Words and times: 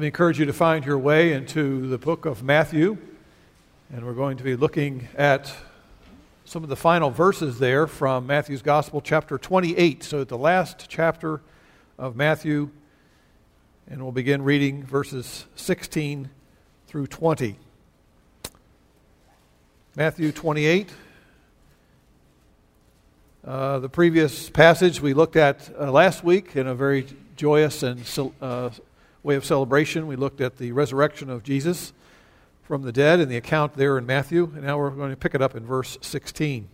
Let 0.00 0.04
me 0.04 0.06
encourage 0.06 0.38
you 0.38 0.46
to 0.46 0.54
find 0.54 0.86
your 0.86 0.96
way 0.96 1.34
into 1.34 1.86
the 1.88 1.98
book 1.98 2.24
of 2.24 2.42
Matthew. 2.42 2.96
And 3.92 4.06
we're 4.06 4.14
going 4.14 4.38
to 4.38 4.42
be 4.42 4.56
looking 4.56 5.08
at 5.14 5.52
some 6.46 6.62
of 6.62 6.70
the 6.70 6.76
final 6.76 7.10
verses 7.10 7.58
there 7.58 7.86
from 7.86 8.26
Matthew's 8.26 8.62
Gospel, 8.62 9.02
chapter 9.02 9.36
28. 9.36 10.02
So, 10.02 10.24
the 10.24 10.38
last 10.38 10.86
chapter 10.88 11.42
of 11.98 12.16
Matthew, 12.16 12.70
and 13.90 14.02
we'll 14.02 14.10
begin 14.10 14.40
reading 14.40 14.84
verses 14.84 15.44
16 15.56 16.30
through 16.86 17.06
20. 17.06 17.58
Matthew 19.96 20.32
28. 20.32 20.88
Uh, 23.44 23.78
the 23.80 23.90
previous 23.90 24.48
passage 24.48 25.02
we 25.02 25.12
looked 25.12 25.36
at 25.36 25.70
uh, 25.78 25.92
last 25.92 26.24
week 26.24 26.56
in 26.56 26.66
a 26.66 26.74
very 26.74 27.06
joyous 27.36 27.82
and 27.82 28.00
uh, 28.40 28.70
way 29.22 29.36
of 29.36 29.44
celebration. 29.44 30.06
We 30.06 30.16
looked 30.16 30.40
at 30.40 30.56
the 30.56 30.72
resurrection 30.72 31.30
of 31.30 31.42
Jesus 31.42 31.92
from 32.62 32.82
the 32.82 32.92
dead 32.92 33.20
in 33.20 33.28
the 33.28 33.36
account 33.36 33.74
there 33.74 33.98
in 33.98 34.06
Matthew, 34.06 34.52
and 34.54 34.62
now 34.62 34.78
we're 34.78 34.90
going 34.90 35.10
to 35.10 35.16
pick 35.16 35.34
it 35.34 35.42
up 35.42 35.56
in 35.56 35.64
verse 35.64 35.98
16. 36.00 36.68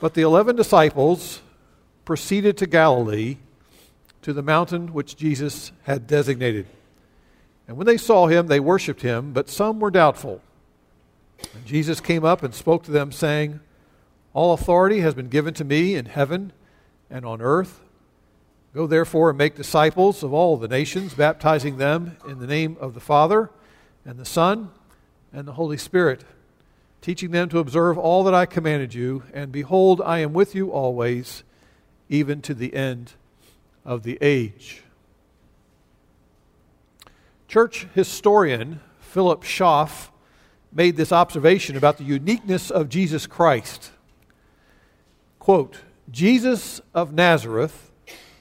But 0.00 0.14
the 0.14 0.22
eleven 0.22 0.56
disciples 0.56 1.42
proceeded 2.04 2.56
to 2.58 2.66
Galilee, 2.66 3.36
to 4.22 4.32
the 4.32 4.42
mountain 4.42 4.92
which 4.92 5.16
Jesus 5.16 5.72
had 5.82 6.06
designated. 6.06 6.66
And 7.68 7.76
when 7.76 7.86
they 7.86 7.96
saw 7.96 8.26
him, 8.26 8.46
they 8.46 8.60
worshipped 8.60 9.02
him, 9.02 9.32
but 9.32 9.48
some 9.48 9.78
were 9.78 9.90
doubtful. 9.90 10.40
And 11.54 11.64
Jesus 11.66 12.00
came 12.00 12.24
up 12.24 12.42
and 12.42 12.54
spoke 12.54 12.82
to 12.84 12.90
them, 12.90 13.12
saying, 13.12 13.60
All 14.32 14.52
authority 14.52 15.00
has 15.00 15.14
been 15.14 15.28
given 15.28 15.54
to 15.54 15.64
me 15.64 15.94
in 15.94 16.06
heaven 16.06 16.52
and 17.10 17.24
on 17.24 17.40
earth. 17.40 17.80
Go 18.74 18.86
therefore 18.86 19.30
and 19.30 19.38
make 19.38 19.54
disciples 19.54 20.22
of 20.22 20.32
all 20.32 20.56
the 20.56 20.68
nations, 20.68 21.12
baptizing 21.12 21.76
them 21.76 22.16
in 22.26 22.38
the 22.38 22.46
name 22.46 22.76
of 22.80 22.94
the 22.94 23.00
Father 23.00 23.50
and 24.04 24.18
the 24.18 24.24
Son 24.24 24.70
and 25.32 25.46
the 25.46 25.52
Holy 25.52 25.76
Spirit, 25.76 26.24
teaching 27.02 27.32
them 27.32 27.50
to 27.50 27.58
observe 27.58 27.98
all 27.98 28.24
that 28.24 28.34
I 28.34 28.46
commanded 28.46 28.94
you. 28.94 29.24
And 29.34 29.52
behold, 29.52 30.00
I 30.00 30.20
am 30.20 30.32
with 30.32 30.54
you 30.54 30.70
always, 30.70 31.44
even 32.08 32.40
to 32.42 32.54
the 32.54 32.74
end 32.74 33.12
of 33.84 34.04
the 34.04 34.16
age. 34.22 34.82
Church 37.46 37.86
historian 37.94 38.80
Philip 39.00 39.42
Schaff 39.42 40.10
made 40.72 40.96
this 40.96 41.12
observation 41.12 41.76
about 41.76 41.98
the 41.98 42.04
uniqueness 42.04 42.70
of 42.70 42.88
Jesus 42.88 43.26
Christ. 43.26 43.90
Quote, 45.38 45.80
Jesus 46.10 46.80
of 46.94 47.12
Nazareth 47.12 47.91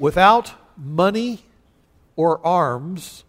without 0.01 0.55
money 0.75 1.39
or 2.15 2.43
arms, 2.43 3.23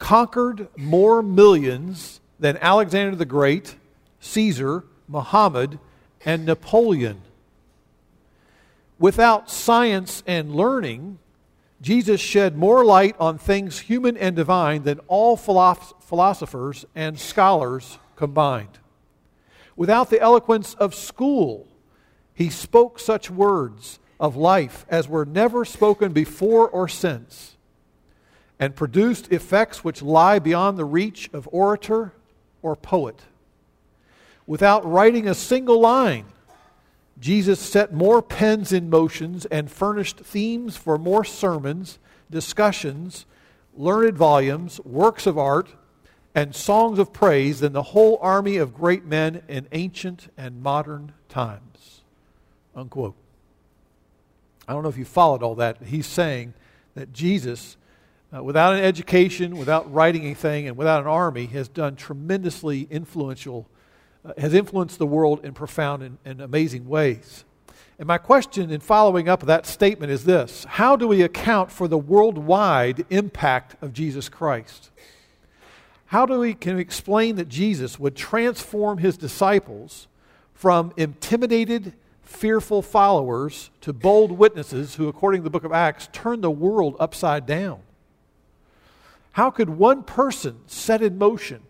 conquered 0.00 0.66
more 0.76 1.22
millions 1.22 2.20
than 2.40 2.56
Alexander 2.56 3.14
the 3.14 3.24
Great, 3.24 3.76
Caesar, 4.18 4.82
Muhammad, 5.06 5.78
and 6.24 6.44
Napoleon. 6.44 7.22
Without 8.98 9.48
science 9.48 10.24
and 10.26 10.52
learning, 10.52 11.20
Jesus 11.80 12.20
shed 12.20 12.56
more 12.56 12.84
light 12.84 13.14
on 13.20 13.38
things 13.38 13.78
human 13.78 14.16
and 14.16 14.34
divine 14.34 14.82
than 14.82 14.98
all 15.06 15.36
philosophers 15.36 16.84
and 16.96 17.20
scholars 17.20 17.98
combined. 18.16 18.80
Without 19.76 20.10
the 20.10 20.20
eloquence 20.20 20.74
of 20.74 20.92
school, 20.92 21.68
he 22.34 22.50
spoke 22.50 22.98
such 22.98 23.30
words 23.30 23.99
of 24.20 24.36
life 24.36 24.84
as 24.88 25.08
were 25.08 25.24
never 25.24 25.64
spoken 25.64 26.12
before 26.12 26.68
or 26.68 26.86
since, 26.86 27.56
and 28.58 28.76
produced 28.76 29.32
effects 29.32 29.82
which 29.82 30.02
lie 30.02 30.38
beyond 30.38 30.78
the 30.78 30.84
reach 30.84 31.30
of 31.32 31.48
orator 31.50 32.12
or 32.62 32.76
poet. 32.76 33.22
Without 34.46 34.84
writing 34.84 35.26
a 35.26 35.34
single 35.34 35.80
line, 35.80 36.26
Jesus 37.18 37.58
set 37.58 37.92
more 37.92 38.20
pens 38.20 38.72
in 38.72 38.90
motions 38.90 39.46
and 39.46 39.70
furnished 39.70 40.18
themes 40.20 40.76
for 40.76 40.98
more 40.98 41.24
sermons, 41.24 41.98
discussions, 42.30 43.24
learned 43.74 44.18
volumes, 44.18 44.80
works 44.84 45.26
of 45.26 45.38
art, 45.38 45.68
and 46.34 46.54
songs 46.54 46.98
of 46.98 47.12
praise 47.12 47.60
than 47.60 47.72
the 47.72 47.82
whole 47.82 48.18
army 48.20 48.56
of 48.56 48.74
great 48.74 49.04
men 49.04 49.42
in 49.48 49.66
ancient 49.72 50.32
and 50.36 50.62
modern 50.62 51.12
times. 51.28 52.02
Unquote. 52.74 53.14
I 54.70 54.72
don't 54.72 54.84
know 54.84 54.88
if 54.88 54.96
you 54.96 55.04
followed 55.04 55.42
all 55.42 55.56
that. 55.56 55.82
He's 55.82 56.06
saying 56.06 56.54
that 56.94 57.12
Jesus, 57.12 57.76
uh, 58.32 58.40
without 58.40 58.74
an 58.74 58.84
education, 58.84 59.56
without 59.56 59.92
writing 59.92 60.22
anything, 60.22 60.68
and 60.68 60.76
without 60.76 61.00
an 61.00 61.08
army, 61.08 61.46
has 61.46 61.66
done 61.66 61.96
tremendously 61.96 62.86
influential, 62.88 63.66
uh, 64.24 64.32
has 64.38 64.54
influenced 64.54 65.00
the 65.00 65.08
world 65.08 65.44
in 65.44 65.54
profound 65.54 66.04
and, 66.04 66.18
and 66.24 66.40
amazing 66.40 66.88
ways. 66.88 67.44
And 67.98 68.06
my 68.06 68.16
question 68.16 68.70
in 68.70 68.78
following 68.78 69.28
up 69.28 69.40
that 69.42 69.66
statement 69.66 70.12
is 70.12 70.24
this 70.24 70.62
How 70.62 70.94
do 70.94 71.08
we 71.08 71.22
account 71.22 71.72
for 71.72 71.88
the 71.88 71.98
worldwide 71.98 73.04
impact 73.10 73.74
of 73.82 73.92
Jesus 73.92 74.28
Christ? 74.28 74.92
How 76.06 76.26
do 76.26 76.38
we, 76.38 76.54
can 76.54 76.76
we 76.76 76.80
explain 76.80 77.34
that 77.36 77.48
Jesus 77.48 77.98
would 77.98 78.14
transform 78.14 78.98
his 78.98 79.16
disciples 79.16 80.06
from 80.54 80.92
intimidated 80.96 81.92
fearful 82.30 82.80
followers 82.80 83.70
to 83.80 83.92
bold 83.92 84.30
witnesses 84.30 84.94
who, 84.94 85.08
according 85.08 85.40
to 85.40 85.44
the 85.44 85.50
book 85.50 85.64
of 85.64 85.72
Acts, 85.72 86.08
turned 86.12 86.44
the 86.44 86.50
world 86.50 86.96
upside 87.00 87.44
down. 87.44 87.80
How 89.32 89.50
could 89.50 89.68
one 89.68 90.04
person 90.04 90.60
set 90.66 91.02
in 91.02 91.18
motion 91.18 91.62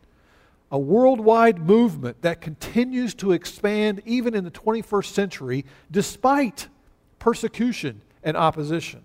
a 0.70 0.78
worldwide 0.78 1.59
movement 1.59 2.20
that 2.22 2.43
continues 2.43 3.15
to 3.15 3.32
expand 3.32 4.03
even 4.04 4.34
in 4.34 4.44
the 4.44 4.50
21st 4.50 5.06
century 5.06 5.65
despite 5.91 6.69
persecution 7.19 8.03
and 8.22 8.37
opposition? 8.37 9.03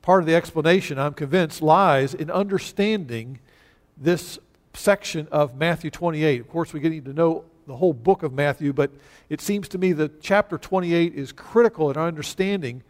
Part 0.00 0.22
of 0.22 0.26
the 0.26 0.34
explanation, 0.34 0.98
I'm 0.98 1.14
convinced, 1.14 1.60
lies 1.60 2.14
in 2.14 2.30
understanding 2.30 3.38
this 3.98 4.38
section 4.72 5.28
of 5.30 5.56
Matthew 5.56 5.90
28. 5.90 6.40
Of 6.40 6.48
course, 6.48 6.72
we 6.72 6.80
get 6.80 7.04
to 7.04 7.12
know 7.12 7.44
the 7.70 7.76
whole 7.76 7.92
book 7.92 8.22
of 8.22 8.32
Matthew, 8.32 8.72
but 8.72 8.90
it 9.28 9.40
seems 9.40 9.68
to 9.68 9.78
me 9.78 9.92
that 9.92 10.20
chapter 10.20 10.58
28 10.58 11.14
is 11.14 11.32
critical 11.32 11.90
in 11.90 11.96
our 11.96 12.06
understanding 12.06 12.82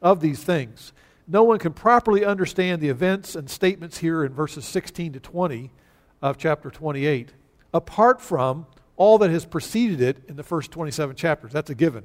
of 0.00 0.20
these 0.20 0.42
things. 0.42 0.92
No 1.28 1.44
one 1.44 1.58
can 1.58 1.72
properly 1.72 2.24
understand 2.24 2.80
the 2.80 2.88
events 2.88 3.36
and 3.36 3.48
statements 3.48 3.98
here 3.98 4.24
in 4.24 4.32
verses 4.32 4.64
16 4.64 5.12
to 5.14 5.20
20 5.20 5.70
of 6.20 6.36
chapter 6.36 6.70
28 6.70 7.32
apart 7.74 8.20
from 8.20 8.66
all 8.96 9.18
that 9.18 9.30
has 9.30 9.44
preceded 9.44 10.00
it 10.00 10.22
in 10.28 10.36
the 10.36 10.42
first 10.42 10.70
27 10.70 11.16
chapters. 11.16 11.52
That's 11.52 11.70
a 11.70 11.74
given. 11.74 12.04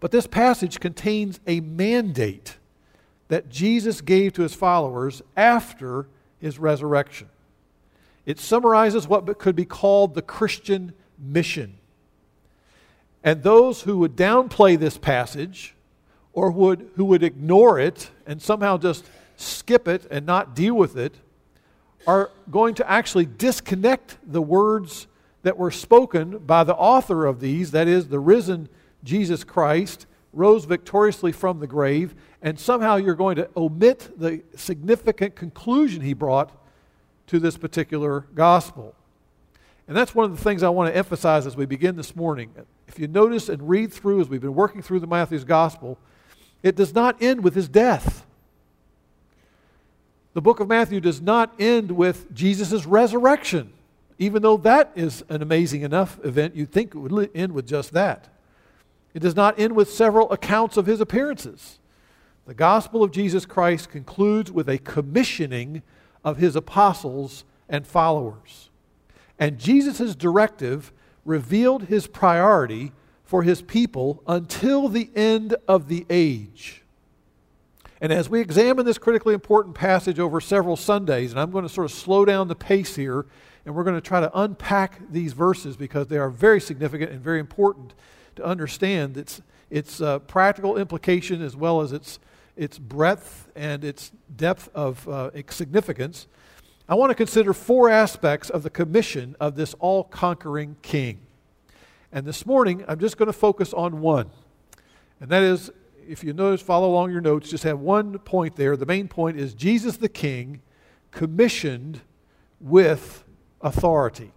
But 0.00 0.10
this 0.10 0.26
passage 0.26 0.78
contains 0.80 1.40
a 1.46 1.60
mandate 1.60 2.58
that 3.28 3.48
Jesus 3.48 4.00
gave 4.00 4.34
to 4.34 4.42
his 4.42 4.54
followers 4.54 5.22
after 5.36 6.08
his 6.38 6.58
resurrection. 6.58 7.28
It 8.26 8.40
summarizes 8.40 9.06
what 9.06 9.38
could 9.38 9.56
be 9.56 9.64
called 9.64 10.14
the 10.14 10.22
Christian 10.22 10.92
mission. 11.18 11.78
And 13.22 13.42
those 13.42 13.82
who 13.82 13.98
would 13.98 14.16
downplay 14.16 14.78
this 14.78 14.98
passage 14.98 15.74
or 16.32 16.50
would, 16.50 16.90
who 16.96 17.04
would 17.06 17.22
ignore 17.22 17.78
it 17.78 18.10
and 18.26 18.42
somehow 18.42 18.76
just 18.78 19.04
skip 19.36 19.88
it 19.88 20.06
and 20.10 20.26
not 20.26 20.54
deal 20.54 20.74
with 20.74 20.96
it 20.96 21.14
are 22.06 22.30
going 22.50 22.74
to 22.74 22.90
actually 22.90 23.26
disconnect 23.26 24.18
the 24.26 24.42
words 24.42 25.06
that 25.42 25.56
were 25.56 25.70
spoken 25.70 26.38
by 26.38 26.64
the 26.64 26.74
author 26.74 27.26
of 27.26 27.40
these, 27.40 27.70
that 27.70 27.88
is, 27.88 28.08
the 28.08 28.20
risen 28.20 28.68
Jesus 29.02 29.44
Christ, 29.44 30.06
rose 30.32 30.64
victoriously 30.64 31.32
from 31.32 31.60
the 31.60 31.66
grave, 31.66 32.14
and 32.42 32.58
somehow 32.58 32.96
you're 32.96 33.14
going 33.14 33.36
to 33.36 33.48
omit 33.56 34.10
the 34.18 34.42
significant 34.56 35.34
conclusion 35.34 36.02
he 36.02 36.12
brought 36.12 36.52
to 37.28 37.38
this 37.38 37.56
particular 37.56 38.26
gospel. 38.34 38.94
And 39.88 39.96
that's 39.96 40.14
one 40.14 40.24
of 40.24 40.36
the 40.36 40.42
things 40.42 40.62
I 40.62 40.68
want 40.68 40.92
to 40.92 40.96
emphasize 40.96 41.46
as 41.46 41.56
we 41.56 41.66
begin 41.66 41.96
this 41.96 42.16
morning. 42.16 42.50
If 42.88 42.98
you 42.98 43.06
notice 43.06 43.48
and 43.48 43.68
read 43.68 43.92
through 43.92 44.20
as 44.20 44.28
we've 44.28 44.40
been 44.40 44.54
working 44.54 44.82
through 44.82 45.00
the 45.00 45.06
Matthew's 45.06 45.44
gospel, 45.44 45.98
it 46.62 46.74
does 46.74 46.94
not 46.94 47.22
end 47.22 47.44
with 47.44 47.54
his 47.54 47.68
death. 47.68 48.26
The 50.34 50.42
book 50.42 50.60
of 50.60 50.68
Matthew 50.68 51.00
does 51.00 51.20
not 51.20 51.54
end 51.58 51.92
with 51.92 52.32
Jesus' 52.34 52.84
resurrection, 52.84 53.72
even 54.18 54.42
though 54.42 54.56
that 54.58 54.90
is 54.94 55.24
an 55.28 55.40
amazing 55.40 55.82
enough 55.82 56.18
event, 56.24 56.56
you'd 56.56 56.72
think 56.72 56.94
it 56.94 56.98
would 56.98 57.30
end 57.34 57.52
with 57.52 57.66
just 57.66 57.92
that. 57.92 58.28
It 59.14 59.20
does 59.20 59.36
not 59.36 59.58
end 59.58 59.74
with 59.74 59.90
several 59.90 60.30
accounts 60.32 60.76
of 60.76 60.86
his 60.86 61.00
appearances. 61.00 61.78
The 62.46 62.54
gospel 62.54 63.02
of 63.02 63.12
Jesus 63.12 63.46
Christ 63.46 63.88
concludes 63.88 64.52
with 64.52 64.68
a 64.68 64.78
commissioning 64.78 65.82
of 66.26 66.38
his 66.38 66.56
apostles 66.56 67.44
and 67.68 67.86
followers. 67.86 68.68
And 69.38 69.58
Jesus' 69.58 70.16
directive 70.16 70.92
revealed 71.24 71.84
his 71.84 72.08
priority 72.08 72.92
for 73.24 73.44
his 73.44 73.62
people 73.62 74.22
until 74.26 74.88
the 74.88 75.08
end 75.14 75.54
of 75.68 75.88
the 75.88 76.04
age. 76.10 76.82
And 78.00 78.12
as 78.12 78.28
we 78.28 78.40
examine 78.40 78.84
this 78.84 78.98
critically 78.98 79.34
important 79.34 79.76
passage 79.76 80.18
over 80.18 80.40
several 80.40 80.76
Sundays, 80.76 81.30
and 81.30 81.40
I'm 81.40 81.50
going 81.52 81.64
to 81.64 81.72
sort 81.72 81.86
of 81.86 81.92
slow 81.92 82.24
down 82.24 82.48
the 82.48 82.56
pace 82.56 82.96
here, 82.96 83.24
and 83.64 83.74
we're 83.74 83.84
going 83.84 83.96
to 83.96 84.00
try 84.00 84.20
to 84.20 84.38
unpack 84.38 85.00
these 85.10 85.32
verses 85.32 85.76
because 85.76 86.08
they 86.08 86.18
are 86.18 86.28
very 86.28 86.60
significant 86.60 87.12
and 87.12 87.20
very 87.20 87.40
important 87.40 87.94
to 88.34 88.44
understand 88.44 89.16
its, 89.16 89.40
its 89.70 90.00
uh, 90.00 90.18
practical 90.20 90.76
implication 90.76 91.40
as 91.40 91.56
well 91.56 91.80
as 91.80 91.92
its, 91.92 92.18
its 92.56 92.78
breadth 92.78 93.48
and 93.54 93.84
its 93.84 94.12
depth 94.34 94.68
of 94.74 95.06
uh, 95.08 95.30
significance. 95.50 96.26
I 96.88 96.94
want 96.94 97.10
to 97.10 97.14
consider 97.14 97.52
four 97.52 97.90
aspects 97.90 98.48
of 98.48 98.62
the 98.62 98.70
commission 98.70 99.36
of 99.40 99.56
this 99.56 99.74
all 99.78 100.04
conquering 100.04 100.76
king. 100.82 101.20
And 102.12 102.24
this 102.24 102.46
morning, 102.46 102.84
I'm 102.88 102.98
just 102.98 103.18
going 103.18 103.26
to 103.26 103.32
focus 103.32 103.72
on 103.72 104.00
one. 104.00 104.30
And 105.20 105.28
that 105.30 105.42
is, 105.42 105.70
if 106.08 106.22
you 106.22 106.32
notice, 106.32 106.62
follow 106.62 106.90
along 106.90 107.10
your 107.10 107.20
notes, 107.20 107.50
just 107.50 107.64
have 107.64 107.80
one 107.80 108.18
point 108.20 108.56
there. 108.56 108.76
The 108.76 108.86
main 108.86 109.08
point 109.08 109.38
is 109.38 109.54
Jesus 109.54 109.96
the 109.96 110.08
King 110.08 110.62
commissioned 111.10 112.00
with 112.60 113.24
authority. 113.60 114.32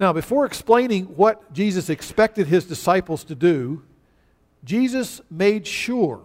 Now, 0.00 0.12
before 0.12 0.46
explaining 0.46 1.04
what 1.04 1.52
Jesus 1.52 1.90
expected 1.90 2.46
his 2.46 2.64
disciples 2.64 3.24
to 3.24 3.34
do, 3.34 3.82
Jesus 4.64 5.20
made 5.30 5.66
sure 5.66 6.22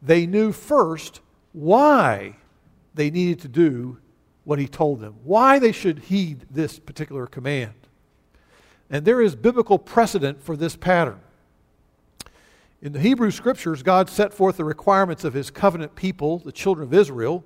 they 0.00 0.26
knew 0.26 0.52
first 0.52 1.20
why 1.52 2.36
they 2.94 3.10
needed 3.10 3.40
to 3.40 3.48
do 3.48 3.98
what 4.44 4.58
he 4.58 4.66
told 4.66 5.00
them, 5.00 5.14
why 5.24 5.58
they 5.58 5.72
should 5.72 5.98
heed 5.98 6.46
this 6.50 6.78
particular 6.78 7.26
command. 7.26 7.74
And 8.90 9.04
there 9.04 9.20
is 9.20 9.36
biblical 9.36 9.78
precedent 9.78 10.42
for 10.42 10.56
this 10.56 10.74
pattern. 10.74 11.20
In 12.80 12.92
the 12.92 13.00
Hebrew 13.00 13.30
scriptures, 13.30 13.82
God 13.82 14.08
set 14.08 14.32
forth 14.32 14.56
the 14.56 14.64
requirements 14.64 15.24
of 15.24 15.34
his 15.34 15.50
covenant 15.50 15.96
people, 15.96 16.38
the 16.38 16.52
children 16.52 16.86
of 16.86 16.94
Israel, 16.94 17.44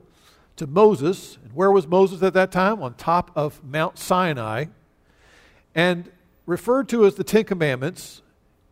to 0.57 0.67
Moses. 0.67 1.39
And 1.43 1.53
where 1.55 1.73
was 1.73 1.87
Moses 1.87 2.23
at 2.23 2.35
that 2.35 2.53
time? 2.53 2.83
On 2.83 2.95
top 2.95 3.31
of 3.35 3.65
Mount 3.65 3.99
Sinai. 3.99 4.67
And 5.75 6.11
referred 6.47 6.89
to 6.91 7.07
as 7.07 7.15
the 7.15 7.25
Ten 7.25 7.45
Commandments, 7.45 8.22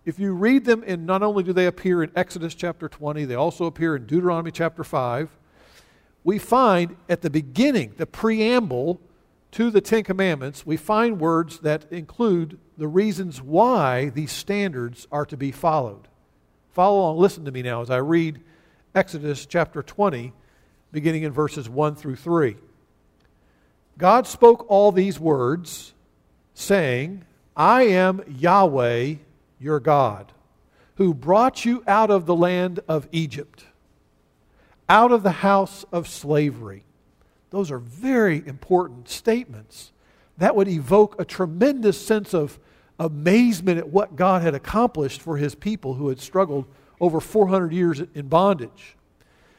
if 0.05 0.19
you 0.19 0.33
read 0.33 0.65
them, 0.65 0.83
and 0.87 1.07
not 1.07 1.23
only 1.23 1.43
do 1.43 1.53
they 1.53 1.67
appear 1.67 2.03
in 2.03 2.11
Exodus 2.17 2.55
chapter 2.55 2.89
20, 2.89 3.25
they 3.27 3.35
also 3.35 3.67
appear 3.67 3.97
in 3.97 4.07
Deuteronomy 4.07 4.51
chapter 4.51 4.83
5. 4.83 5.31
We 6.25 6.39
find 6.39 6.97
at 7.09 7.23
the 7.23 7.31
beginning, 7.31 7.95
the 7.97 8.07
preamble 8.07 9.01
to 9.53 9.71
the 9.71 9.81
Ten 9.81 10.05
Commandments, 10.05 10.65
we 10.65 10.77
find 10.77 11.21
words 11.21 11.59
that 11.61 11.91
include 11.91 12.59
the 12.79 12.89
reasons 12.89 13.43
why 13.43 14.11
these 14.11 14.33
standards 14.33 15.07
are 15.11 15.27
to 15.27 15.37
be 15.37 15.53
followed. 15.53 16.09
Follow 16.73 17.01
along, 17.01 17.19
listen 17.19 17.45
to 17.45 17.51
me 17.51 17.63
now 17.63 17.83
as 17.83 17.91
I 17.91 17.97
read 17.99 18.41
Exodus 18.95 19.45
chapter 19.45 19.83
20, 19.83 20.33
beginning 20.93 21.25
in 21.25 21.33
verses 21.33 21.69
1 21.69 21.97
through 21.97 22.17
3. 22.17 22.57
God 23.99 24.27
spoke 24.27 24.65
all 24.69 24.93
these 24.93 25.21
words, 25.21 25.93
saying, 26.55 27.25
I 27.57 27.83
am 27.83 28.23
Yahweh 28.27 29.17
your 29.61 29.79
God, 29.79 30.33
who 30.97 31.15
brought 31.15 31.65
you 31.65 31.85
out 31.87 32.11
of 32.11 32.27
the 32.27 32.35
land 32.35 32.81
of 32.89 33.09
Egypt, 33.13 33.65
out 34.89 35.13
of 35.13 35.23
the 35.23 35.31
house 35.31 35.85
of 35.93 36.09
slavery. 36.09 36.85
Those 37.51 37.71
are 37.71 37.79
very 37.79 38.43
important 38.47 39.09
statements. 39.09 39.93
That 40.39 40.57
would 40.57 40.69
evoke 40.69 41.21
a 41.21 41.25
tremendous 41.25 42.05
sense 42.05 42.33
of 42.33 42.59
amazement 42.99 43.79
at 43.79 43.89
what 43.89 44.17
God 44.17 44.43
had 44.43 44.55
accomplished 44.55 45.21
for 45.21 45.37
his 45.37 45.55
people 45.55 45.95
who 45.95 46.09
had 46.09 46.21
struggled 46.21 46.67
over 47.01 47.21
400 47.21 47.73
years 47.73 48.01
in 48.15 48.29
bondage. 48.29 48.97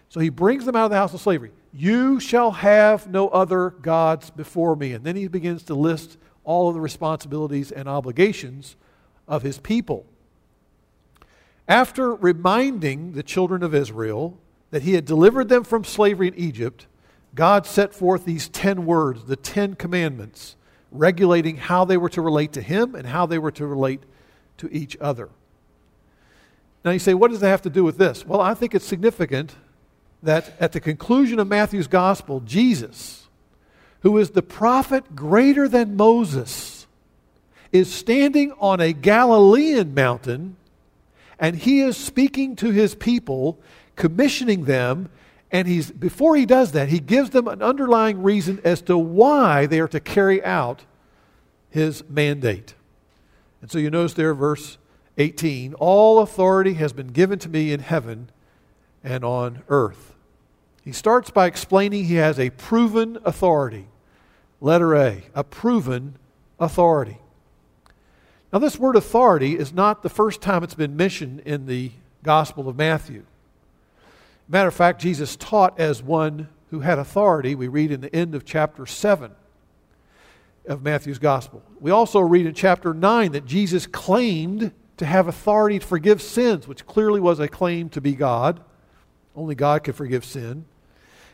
So 0.10 0.20
he 0.20 0.30
brings 0.30 0.66
them 0.66 0.76
out 0.76 0.86
of 0.86 0.92
the 0.92 0.98
house 0.98 1.14
of 1.14 1.22
slavery. 1.22 1.52
You 1.74 2.20
shall 2.20 2.52
have 2.52 3.08
no 3.08 3.30
other 3.30 3.70
gods 3.70 4.30
before 4.30 4.76
me. 4.76 4.94
And 4.94 5.04
then 5.04 5.16
he 5.16 5.28
begins 5.28 5.64
to 5.64 5.74
list 5.74 6.18
all 6.44 6.68
of 6.68 6.76
the 6.76 6.82
responsibilities 6.82 7.72
and 7.72 7.88
obligations 7.88 8.76
of 9.28 9.44
his 9.44 9.60
people. 9.60 10.06
After 11.68 12.14
reminding 12.14 13.14
the 13.14 13.24
children 13.24 13.64
of 13.64 13.74
Israel 13.74 14.38
that 14.72 14.84
he 14.84 14.94
had 14.94 15.06
delivered 15.06 15.50
them 15.50 15.64
from 15.64 15.84
slavery 15.84 16.28
in 16.28 16.36
Egypt, 16.36 16.88
God 17.34 17.66
set 17.66 17.94
forth 17.94 18.26
these 18.26 18.50
10 18.50 18.86
words, 18.86 19.26
the 19.26 19.36
10 19.36 19.76
commandments, 19.76 20.56
regulating 20.92 21.58
how 21.58 21.86
they 21.86 21.98
were 21.98 22.10
to 22.10 22.22
relate 22.22 22.52
to 22.54 22.62
him 22.62 22.96
and 22.96 23.08
how 23.08 23.26
they 23.26 23.40
were 23.40 23.52
to 23.52 23.66
relate 23.66 24.02
to 24.58 24.70
each 24.72 24.98
other. 25.00 25.30
Now 26.84 26.92
you 26.92 27.00
say, 27.00 27.14
what 27.14 27.32
does 27.32 27.40
that 27.40 27.50
have 27.50 27.62
to 27.62 27.70
do 27.70 27.84
with 27.84 27.98
this? 27.98 28.26
Well, 28.26 28.42
I 28.42 28.54
think 28.54 28.76
it's 28.76 28.86
significant 28.86 29.56
that 30.24 30.54
at 30.60 30.72
the 30.72 30.80
conclusion 30.80 31.40
of 31.40 31.48
Matthew's 31.48 31.88
gospel, 31.88 32.42
Jesus, 32.42 33.28
who 34.02 34.18
is 34.18 34.32
the 34.32 34.42
prophet 34.42 35.16
greater 35.16 35.68
than 35.68 35.96
Moses, 35.96 36.81
is 37.72 37.94
standing 37.94 38.52
on 38.60 38.80
a 38.80 38.94
Galilean 38.94 39.94
mountain 39.94 40.58
and 41.42 41.56
he 41.56 41.82
is 41.82 41.98
speaking 41.98 42.56
to 42.58 42.70
his 42.70 42.94
people, 42.94 43.60
commissioning 43.96 44.66
them. 44.66 45.10
And 45.52 45.68
he's, 45.68 45.90
before 45.90 46.36
he 46.36 46.46
does 46.46 46.72
that, 46.74 46.90
he 46.90 47.00
gives 47.00 47.32
them 47.32 47.48
an 47.48 47.64
underlying 47.64 48.22
reason 48.22 48.62
as 48.64 48.82
to 48.84 48.98
why 48.98 49.66
they 49.66 49.80
are 49.80 49.88
to 49.88 50.00
carry 50.00 50.42
out 50.44 50.86
his 51.72 52.04
mandate. 52.08 52.76
And 53.62 53.72
so 53.72 53.80
you 53.80 53.90
notice 53.90 54.14
there, 54.14 54.36
verse 54.36 54.78
18 55.18 55.74
All 55.74 56.20
authority 56.20 56.76
has 56.76 56.94
been 56.94 57.08
given 57.08 57.40
to 57.40 57.50
me 57.50 57.74
in 57.74 57.80
heaven 57.80 58.30
and 59.04 59.26
on 59.26 59.64
earth. 59.68 60.14
He 60.84 60.92
starts 60.92 61.32
by 61.32 61.48
explaining 61.48 62.06
he 62.06 62.16
has 62.16 62.40
a 62.40 62.52
proven 62.52 63.18
authority. 63.26 63.88
Letter 64.60 64.96
A, 64.96 65.24
a 65.34 65.44
proven 65.44 66.18
authority. 66.60 67.18
Now, 68.52 68.60
this 68.60 68.78
word 68.78 68.98
authority 68.98 69.58
is 69.58 69.72
not 69.72 70.04
the 70.04 70.10
first 70.10 70.42
time 70.42 70.62
it's 70.64 70.74
been 70.74 70.98
mentioned 70.98 71.40
in 71.46 71.68
the 71.68 71.92
Gospel 72.22 72.68
of 72.68 72.76
Matthew. 72.76 73.24
Matter 74.50 74.68
of 74.68 74.74
fact, 74.74 75.00
Jesus 75.00 75.38
taught 75.38 75.80
as 75.80 76.04
one 76.04 76.50
who 76.70 76.82
had 76.82 77.00
authority. 77.00 77.56
We 77.56 77.70
read 77.70 77.92
in 77.92 78.02
the 78.02 78.14
end 78.14 78.36
of 78.36 78.44
chapter 78.44 78.86
7 78.86 79.32
of 80.68 80.84
Matthew's 80.84 81.18
Gospel. 81.18 81.64
We 81.80 81.92
also 81.92 82.20
read 82.20 82.46
in 82.46 82.54
chapter 82.54 82.94
9 82.94 83.32
that 83.32 83.46
Jesus 83.46 83.88
claimed 83.88 84.74
to 84.98 85.06
have 85.06 85.30
authority 85.30 85.80
to 85.80 85.86
forgive 85.86 86.22
sins, 86.22 86.68
which 86.68 86.86
clearly 86.86 87.22
was 87.22 87.40
a 87.40 87.48
claim 87.48 87.88
to 87.90 88.02
be 88.02 88.14
God. 88.14 88.60
Only 89.34 89.56
God 89.56 89.86
could 89.86 89.96
forgive 89.96 90.26
sin. 90.26 90.66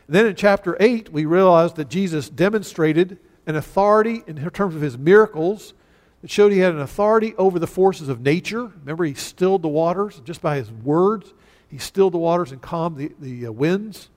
then 0.08 0.24
in 0.24 0.36
chapter 0.36 0.76
8, 0.78 1.12
we 1.12 1.24
realize 1.24 1.72
that 1.72 1.88
Jesus 1.88 2.30
demonstrated 2.30 3.18
an 3.44 3.56
authority 3.56 4.22
in 4.28 4.36
terms 4.50 4.76
of 4.76 4.82
his 4.82 4.96
miracles 4.96 5.74
it 6.22 6.30
showed 6.30 6.52
he 6.52 6.58
had 6.58 6.74
an 6.74 6.80
authority 6.80 7.34
over 7.36 7.58
the 7.58 7.66
forces 7.66 8.08
of 8.08 8.20
nature. 8.20 8.72
Remember, 8.80 9.04
he 9.04 9.14
stilled 9.14 9.62
the 9.62 9.68
waters 9.68 10.20
just 10.24 10.42
by 10.42 10.56
his 10.56 10.70
words. 10.70 11.32
He 11.68 11.78
stilled 11.78 12.14
the 12.14 12.18
waters 12.18 12.50
and 12.50 12.60
calmed 12.60 12.96
the, 12.96 13.12
the 13.20 13.46
uh, 13.46 13.52
winds. 13.52 14.08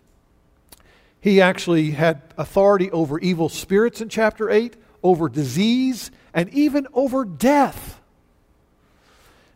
He 1.19 1.39
actually 1.39 1.91
had 1.91 2.21
authority 2.37 2.89
over 2.91 3.19
evil 3.19 3.49
spirits 3.49 4.01
in 4.01 4.09
chapter 4.09 4.49
8, 4.49 4.75
over 5.03 5.29
disease, 5.29 6.09
and 6.33 6.49
even 6.49 6.87
over 6.93 7.23
death. 7.23 8.01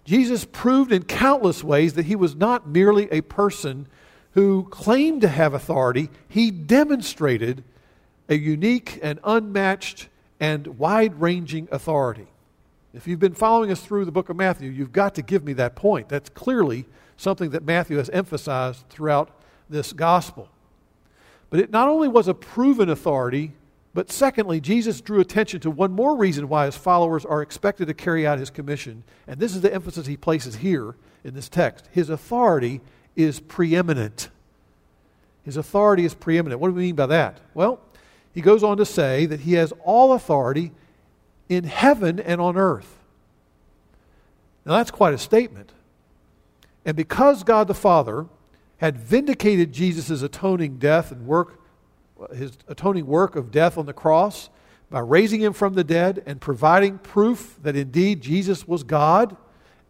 Jesus 0.04 0.46
proved 0.46 0.92
in 0.92 1.04
countless 1.04 1.64
ways 1.64 1.96
that 1.96 2.06
he 2.06 2.16
was 2.16 2.36
not 2.36 2.68
merely 2.68 3.12
a 3.12 3.22
person 3.22 3.88
who 4.34 4.68
claimed 4.70 5.22
to 5.22 5.28
have 5.30 5.54
authority, 5.54 6.10
he 6.28 6.52
demonstrated 6.52 7.64
a 8.28 8.36
unique 8.36 9.00
and 9.02 9.18
unmatched 9.24 10.10
and 10.40 10.78
wide 10.78 11.22
ranging 11.22 11.68
authority. 11.72 12.28
If 12.96 13.08
you've 13.08 13.20
been 13.20 13.34
following 13.34 13.72
us 13.72 13.82
through 13.82 14.06
the 14.06 14.12
book 14.12 14.30
of 14.30 14.38
Matthew, 14.38 14.72
you've 14.72 14.94
got 14.94 15.16
to 15.16 15.22
give 15.22 15.44
me 15.44 15.54
that 15.54 15.76
point. 15.76 16.08
That's 16.08 16.30
clearly 16.30 16.86
something 17.18 17.50
that 17.50 17.64
Matthew 17.64 17.98
has 17.98 18.10
emphasized 18.10 18.88
throughout 18.90 19.30
this 19.70 19.92
gospel. 19.92 20.50
But 21.50 21.60
it 21.60 21.72
not 21.72 21.90
only 21.90 22.08
was 22.08 22.28
a 22.28 22.34
proven 22.34 22.90
authority, 22.90 23.54
but 23.94 24.12
secondly, 24.12 24.62
Jesus 24.62 25.02
drew 25.02 25.20
attention 25.20 25.60
to 25.62 25.72
one 25.72 25.92
more 25.92 26.16
reason 26.16 26.48
why 26.48 26.66
his 26.66 26.78
followers 26.78 27.26
are 27.26 27.42
expected 27.42 27.88
to 27.88 27.94
carry 27.94 28.26
out 28.26 28.40
his 28.40 28.50
commission. 28.50 29.04
And 29.28 29.40
this 29.40 29.56
is 29.56 29.62
the 29.62 29.74
emphasis 29.74 30.08
he 30.08 30.18
places 30.18 30.58
here 30.58 30.96
in 31.24 31.34
this 31.34 31.50
text. 31.50 31.88
His 31.92 32.10
authority 32.10 32.82
is 33.16 33.40
preeminent. 33.40 34.30
His 35.44 35.58
authority 35.58 36.06
is 36.06 36.14
preeminent. 36.14 36.62
What 36.62 36.70
do 36.70 36.74
we 36.74 36.84
mean 36.84 36.96
by 36.96 37.08
that? 37.08 37.40
Well, 37.54 37.80
he 38.34 38.42
goes 38.42 38.64
on 38.64 38.78
to 38.78 38.86
say 38.86 39.26
that 39.26 39.42
he 39.42 39.54
has 39.54 39.74
all 39.84 40.14
authority 40.14 40.72
in 41.50 41.64
heaven 41.64 42.20
and 42.20 42.42
on 42.42 42.58
earth. 42.58 42.98
Now, 44.66 44.78
that's 44.78 44.92
quite 44.92 45.14
a 45.14 45.18
statement. 45.18 45.72
And 46.86 46.96
because 46.96 47.44
God 47.44 47.68
the 47.68 47.74
Father 47.74 48.26
had 48.78 48.98
vindicated 48.98 49.72
Jesus' 49.72 50.22
atoning 50.22 50.78
death 50.78 51.12
and 51.12 51.26
work, 51.26 51.62
his 52.36 52.58
atoning 52.68 53.06
work 53.06 53.36
of 53.36 53.52
death 53.52 53.78
on 53.78 53.86
the 53.86 53.94
cross, 53.94 54.50
by 54.90 55.00
raising 55.00 55.42
him 55.42 55.54
from 55.54 55.74
the 55.74 55.84
dead 55.84 56.22
and 56.26 56.40
providing 56.40 56.98
proof 57.00 57.58
that 57.64 57.76
indeed 57.76 58.22
Jesus 58.22 58.68
was 58.68 58.84
God 58.84 59.36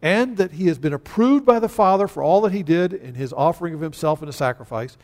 and 0.02 0.36
that 0.36 0.52
he 0.52 0.66
has 0.66 0.78
been 0.78 0.92
approved 0.92 1.44
by 1.44 1.58
the 1.58 1.68
Father 1.68 2.08
for 2.08 2.22
all 2.22 2.40
that 2.42 2.52
he 2.52 2.62
did 2.62 2.92
in 2.92 3.14
his 3.14 3.32
offering 3.32 3.74
of 3.74 3.80
himself 3.80 4.22
in 4.22 4.28
a 4.28 4.32
sacrifice, 4.32 4.96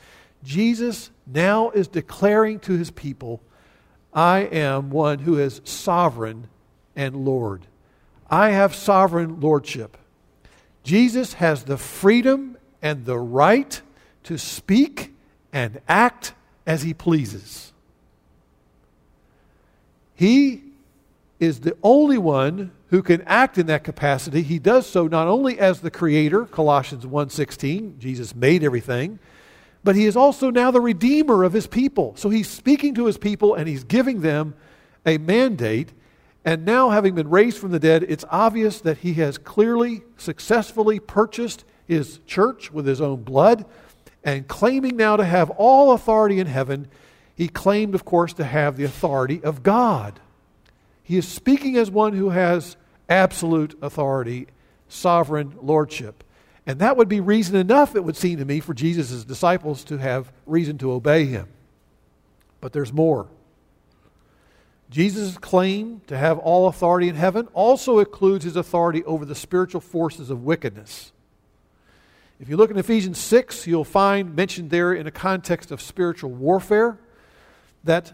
Jesus 0.43 1.11
now 1.27 1.71
is 1.71 1.89
declaring 1.89 2.59
to 2.61 2.73
his 2.73 2.91
people, 2.91 3.41
I 4.13 4.41
am 4.41 4.91
one 4.91 5.21
who 5.21 5.39
is 5.39 5.61
sovereign 5.65 6.49
and 6.95 7.25
Lord. 7.25 7.67
I 8.31 8.51
have 8.51 8.75
sovereign 8.75 9.41
lordship. 9.41 9.97
Jesus 10.85 11.35
has 11.35 11.65
the 11.65 11.77
freedom 11.77 12.57
and 12.81 13.05
the 13.05 13.19
right 13.19 13.81
to 14.25 14.39
speak 14.39 15.15
and 15.53 15.81
act 15.89 16.35
as 16.67 16.83
he 16.83 16.95
pleases. 16.95 17.73
He 20.15 20.63
is 21.41 21.61
the 21.61 21.77
only 21.83 22.19
one 22.19 22.71
who 22.89 23.03
can 23.03 23.23
act 23.23 23.59
in 23.59 23.67
that 23.67 23.85
capacity. 23.85 24.43
He 24.43 24.59
does 24.59 24.87
so 24.87 25.07
not 25.07 25.27
only 25.27 25.59
as 25.59 25.81
the 25.81 25.91
creator, 25.91 26.45
Colossians 26.45 27.07
1:16, 27.07 27.99
Jesus 27.99 28.35
made 28.35 28.63
everything, 28.63 29.19
but 29.85 29.97
he 29.97 30.07
is 30.07 30.17
also 30.17 30.51
now 30.51 30.71
the 30.71 30.81
redeemer 30.81 31.45
of 31.45 31.53
his 31.53 31.67
people. 31.67 32.15
So 32.17 32.29
he's 32.31 32.49
speaking 32.49 32.95
to 32.95 33.07
his 33.07 33.19
people 33.19 33.55
and 33.55 33.69
he's 33.69 33.85
giving 33.85 34.21
them 34.21 34.55
a 35.05 35.19
mandate. 35.19 35.93
And 36.45 36.65
now, 36.65 36.91
having 36.91 37.15
been 37.15 37.31
raised 37.31 37.59
from 37.59 37.71
the 37.71 37.79
dead, 37.79 38.05
it's 38.09 38.25
obvious 38.31 38.81
that 38.81 38.99
he 38.99 39.15
has 39.15 39.39
clearly, 39.39 40.03
successfully 40.17 40.99
purchased 40.99 41.65
his 41.87 42.19
church 42.27 42.73
with 42.73 42.87
his 42.87 43.01
own 43.01 43.23
blood. 43.23 43.65
And 44.25 44.47
claiming 44.49 44.97
now 44.97 45.17
to 45.17 45.25
have 45.25 45.51
all 45.51 45.93
authority 45.93 46.41
in 46.41 46.47
heaven, 46.47 46.89
he 47.37 47.49
claimed, 47.49 47.95
of 47.95 48.05
course, 48.05 48.33
to 48.35 48.45
have 48.45 48.77
the 48.77 48.85
authority 48.85 49.43
of 49.43 49.63
God. 49.63 50.21
He 51.03 51.17
is 51.17 51.27
speaking 51.27 51.77
as 51.77 51.91
one 51.91 52.15
who 52.15 52.31
has 52.31 52.77
absolute 53.09 53.77
authority, 53.83 54.49
sovereign 54.89 55.55
lordship. 55.61 56.25
And 56.67 56.79
that 56.79 56.97
would 56.97 57.09
be 57.09 57.21
reason 57.21 57.57
enough, 57.57 57.97
it 57.97 58.05
would 58.05 58.17
seem 58.17 58.39
to 58.39 58.45
me, 58.45 58.61
for 58.61 58.73
Jesus' 58.73 59.25
disciples 59.25 59.83
to 59.85 59.99
have 59.99 60.33
reason 60.47 60.79
to 60.79 60.93
obey 60.93 61.27
him. 61.27 61.49
But 62.61 62.73
there's 62.73 62.93
more. 62.93 63.29
Jesus' 64.89 65.39
claim 65.39 66.03
to 66.07 66.17
have 66.17 66.39
all 66.39 66.69
authority 66.69 67.09
in 67.09 67.17
heaven 67.17 67.49
also 67.55 67.99
includes 67.99 68.45
his 68.45 68.57
authority 68.57 69.03
over 69.05 69.25
the 69.25 69.35
spiritual 69.35 69.81
forces 69.81 70.31
of 70.31 70.45
wickedness. 70.45 71.13
If 72.39 72.49
you 72.49 72.57
look 72.57 72.71
in 72.71 72.77
Ephesians 72.77 73.19
6, 73.19 73.67
you'll 73.67 73.85
find 73.85 74.37
mentioned 74.37 74.71
there 74.71 74.93
in 74.93 75.07
a 75.07 75.11
context 75.11 75.71
of 75.71 75.81
spiritual 75.81 76.31
warfare 76.31 76.99
that 77.85 78.13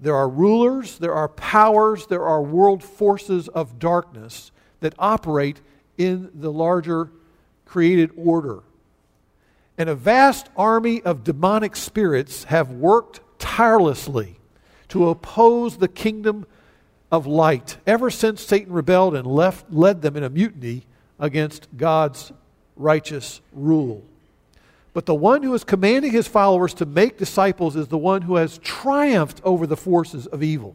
there 0.00 0.14
are 0.14 0.28
rulers, 0.28 0.98
there 0.98 1.14
are 1.14 1.28
powers, 1.28 2.06
there 2.06 2.24
are 2.24 2.42
world 2.42 2.82
forces 2.82 3.48
of 3.48 3.78
darkness 3.78 4.52
that 4.80 4.94
operate 4.98 5.60
in 5.98 6.30
the 6.34 6.52
larger 6.52 7.10
created 7.66 8.10
order. 8.16 8.60
And 9.76 9.90
a 9.90 9.94
vast 9.94 10.48
army 10.56 11.02
of 11.02 11.24
demonic 11.24 11.76
spirits 11.76 12.44
have 12.44 12.70
worked 12.70 13.20
tirelessly 13.38 14.38
to 14.88 15.10
oppose 15.10 15.76
the 15.76 15.88
kingdom 15.88 16.46
of 17.12 17.26
light 17.26 17.76
ever 17.86 18.10
since 18.10 18.42
Satan 18.42 18.72
rebelled 18.72 19.14
and 19.14 19.26
left, 19.26 19.70
led 19.70 20.02
them 20.02 20.16
in 20.16 20.22
a 20.22 20.30
mutiny 20.30 20.84
against 21.18 21.68
God's 21.76 22.32
righteous 22.76 23.40
rule. 23.52 24.02
But 24.92 25.06
the 25.06 25.14
one 25.14 25.42
who 25.42 25.52
is 25.52 25.62
commanding 25.62 26.12
his 26.12 26.26
followers 26.26 26.72
to 26.74 26.86
make 26.86 27.18
disciples 27.18 27.76
is 27.76 27.88
the 27.88 27.98
one 27.98 28.22
who 28.22 28.36
has 28.36 28.58
triumphed 28.58 29.42
over 29.44 29.66
the 29.66 29.76
forces 29.76 30.26
of 30.26 30.42
evil. 30.42 30.74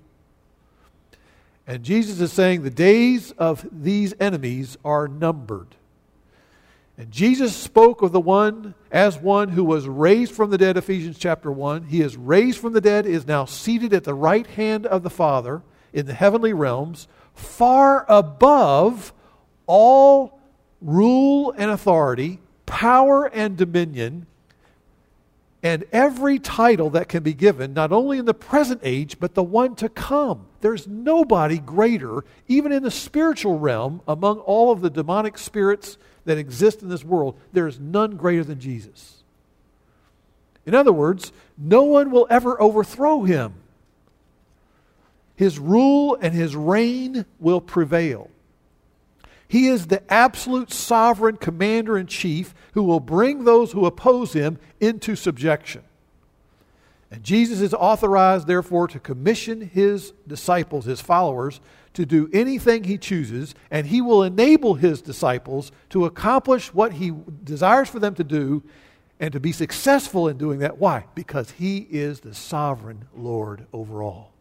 And 1.65 1.83
Jesus 1.83 2.19
is 2.19 2.31
saying 2.31 2.61
the 2.61 2.69
days 2.69 3.31
of 3.31 3.67
these 3.71 4.13
enemies 4.19 4.77
are 4.85 5.07
numbered. 5.07 5.75
And 6.97 7.09
Jesus 7.09 7.55
spoke 7.55 8.01
of 8.01 8.11
the 8.11 8.19
one 8.19 8.75
as 8.91 9.17
one 9.17 9.49
who 9.49 9.63
was 9.63 9.87
raised 9.87 10.33
from 10.33 10.51
the 10.51 10.57
dead, 10.57 10.77
Ephesians 10.77 11.17
chapter 11.17 11.51
1. 11.51 11.85
He 11.85 12.01
is 12.01 12.17
raised 12.17 12.59
from 12.59 12.73
the 12.73 12.81
dead, 12.81 13.05
is 13.05 13.25
now 13.25 13.45
seated 13.45 13.93
at 13.93 14.03
the 14.03 14.13
right 14.13 14.45
hand 14.45 14.85
of 14.85 15.03
the 15.03 15.09
Father 15.09 15.61
in 15.93 16.05
the 16.05 16.13
heavenly 16.13 16.53
realms, 16.53 17.07
far 17.33 18.05
above 18.07 19.13
all 19.65 20.39
rule 20.81 21.53
and 21.57 21.71
authority, 21.71 22.39
power 22.65 23.25
and 23.25 23.57
dominion, 23.57 24.25
and 25.63 25.85
every 25.91 26.39
title 26.39 26.89
that 26.89 27.07
can 27.07 27.21
be 27.21 27.33
given, 27.33 27.73
not 27.73 27.91
only 27.91 28.17
in 28.17 28.25
the 28.25 28.33
present 28.33 28.81
age, 28.83 29.19
but 29.19 29.35
the 29.35 29.43
one 29.43 29.75
to 29.75 29.89
come. 29.89 30.47
There's 30.61 30.87
nobody 30.87 31.59
greater, 31.59 32.23
even 32.47 32.71
in 32.71 32.83
the 32.83 32.91
spiritual 32.91 33.59
realm, 33.59 34.01
among 34.07 34.39
all 34.39 34.71
of 34.71 34.81
the 34.81 34.89
demonic 34.89 35.37
spirits 35.37 35.97
that 36.25 36.37
exist 36.37 36.81
in 36.81 36.89
this 36.89 37.03
world, 37.03 37.39
there 37.53 37.67
is 37.67 37.79
none 37.79 38.15
greater 38.15 38.43
than 38.43 38.59
Jesus. 38.59 39.23
In 40.65 40.75
other 40.75 40.93
words, 40.93 41.31
no 41.57 41.83
one 41.83 42.11
will 42.11 42.27
ever 42.29 42.61
overthrow 42.61 43.23
him. 43.23 43.53
His 45.35 45.57
rule 45.57 46.17
and 46.21 46.35
his 46.35 46.55
reign 46.55 47.25
will 47.39 47.61
prevail. 47.61 48.29
He 49.47 49.67
is 49.67 49.87
the 49.87 50.01
absolute 50.11 50.71
sovereign 50.71 51.35
commander 51.35 51.97
in 51.97 52.07
chief 52.07 52.53
who 52.73 52.83
will 52.83 52.99
bring 52.99 53.43
those 53.43 53.71
who 53.71 53.85
oppose 53.85 54.33
him 54.33 54.59
into 54.79 55.15
subjection. 55.15 55.81
And 57.11 57.23
Jesus 57.23 57.59
is 57.59 57.73
authorized, 57.73 58.47
therefore, 58.47 58.87
to 58.87 58.99
commission 58.99 59.59
his 59.59 60.13
disciples, 60.25 60.85
his 60.85 61.01
followers, 61.01 61.59
to 61.93 62.05
do 62.05 62.29
anything 62.31 62.83
he 62.83 62.97
chooses, 62.97 63.53
and 63.69 63.87
he 63.87 64.01
will 64.01 64.23
enable 64.23 64.75
his 64.75 65.01
disciples 65.01 65.71
to 65.89 66.05
accomplish 66.05 66.73
what 66.73 66.93
he 66.93 67.11
desires 67.43 67.89
for 67.89 67.99
them 67.99 68.15
to 68.15 68.23
do 68.23 68.63
and 69.19 69.33
to 69.33 69.39
be 69.39 69.51
successful 69.51 70.27
in 70.27 70.37
doing 70.37 70.59
that. 70.59 70.77
Why? 70.77 71.05
Because 71.13 71.51
he 71.51 71.87
is 71.89 72.21
the 72.21 72.33
sovereign 72.33 73.05
Lord 73.15 73.65
over 73.73 74.01
all. 74.01 74.31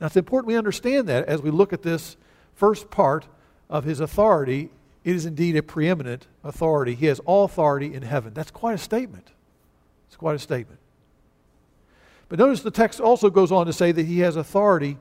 Now, 0.00 0.06
it's 0.06 0.16
important 0.16 0.48
we 0.48 0.56
understand 0.56 1.08
that 1.08 1.26
as 1.26 1.40
we 1.40 1.50
look 1.50 1.72
at 1.72 1.82
this 1.82 2.16
first 2.54 2.90
part 2.90 3.26
of 3.70 3.84
his 3.84 4.00
authority, 4.00 4.70
it 5.02 5.16
is 5.16 5.26
indeed 5.26 5.56
a 5.56 5.62
preeminent 5.62 6.26
authority. 6.42 6.94
He 6.94 7.06
has 7.06 7.20
all 7.20 7.44
authority 7.44 7.94
in 7.94 8.02
heaven. 8.02 8.34
That's 8.34 8.50
quite 8.50 8.74
a 8.74 8.78
statement. 8.78 9.32
It's 10.08 10.16
quite 10.16 10.36
a 10.36 10.38
statement. 10.38 10.78
But 12.28 12.38
notice 12.38 12.60
the 12.62 12.70
text 12.70 13.00
also 13.00 13.30
goes 13.30 13.50
on 13.52 13.66
to 13.66 13.72
say 13.72 13.92
that 13.92 14.06
he 14.06 14.20
has 14.20 14.36
authority 14.36 14.96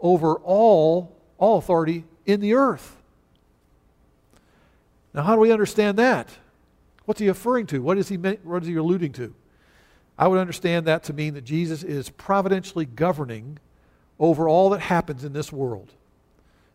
over 0.00 0.34
all, 0.36 1.16
all 1.38 1.58
authority 1.58 2.04
in 2.24 2.40
the 2.40 2.54
earth. 2.54 2.96
Now, 5.14 5.22
how 5.22 5.34
do 5.34 5.40
we 5.40 5.52
understand 5.52 5.98
that? 5.98 6.28
What's 7.06 7.20
he 7.20 7.28
referring 7.28 7.66
to? 7.68 7.80
What 7.80 7.98
is 7.98 8.08
he, 8.08 8.16
what 8.16 8.62
is 8.62 8.68
he 8.68 8.74
alluding 8.74 9.12
to? 9.14 9.34
I 10.18 10.28
would 10.28 10.38
understand 10.38 10.86
that 10.86 11.04
to 11.04 11.12
mean 11.12 11.34
that 11.34 11.44
Jesus 11.44 11.82
is 11.82 12.10
providentially 12.10 12.84
governing 12.84 13.58
over 14.18 14.48
all 14.48 14.70
that 14.70 14.80
happens 14.80 15.24
in 15.24 15.32
this 15.32 15.52
world. 15.52 15.92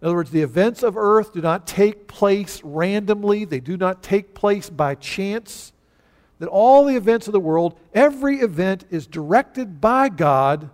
In 0.01 0.07
other 0.07 0.15
words, 0.15 0.31
the 0.31 0.41
events 0.41 0.83
of 0.83 0.97
earth 0.97 1.33
do 1.33 1.41
not 1.41 1.67
take 1.67 2.07
place 2.07 2.61
randomly, 2.63 3.45
they 3.45 3.59
do 3.59 3.77
not 3.77 4.01
take 4.01 4.33
place 4.33 4.69
by 4.69 4.95
chance. 4.95 5.73
That 6.39 6.49
all 6.49 6.85
the 6.85 6.95
events 6.95 7.27
of 7.27 7.33
the 7.33 7.39
world, 7.39 7.77
every 7.93 8.39
event 8.39 8.85
is 8.89 9.05
directed 9.05 9.79
by 9.79 10.09
God 10.09 10.71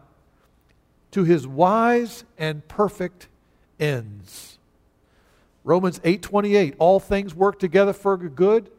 to 1.18 1.24
his 1.24 1.48
wise 1.48 2.26
and 2.38 2.68
perfect 2.68 3.28
ends. 3.80 4.60
Romans 5.64 6.00
8:28 6.04 6.76
All 6.78 7.00
things 7.00 7.34
work 7.34 7.58
together 7.58 7.92
for 7.92 8.16
good 8.18 8.70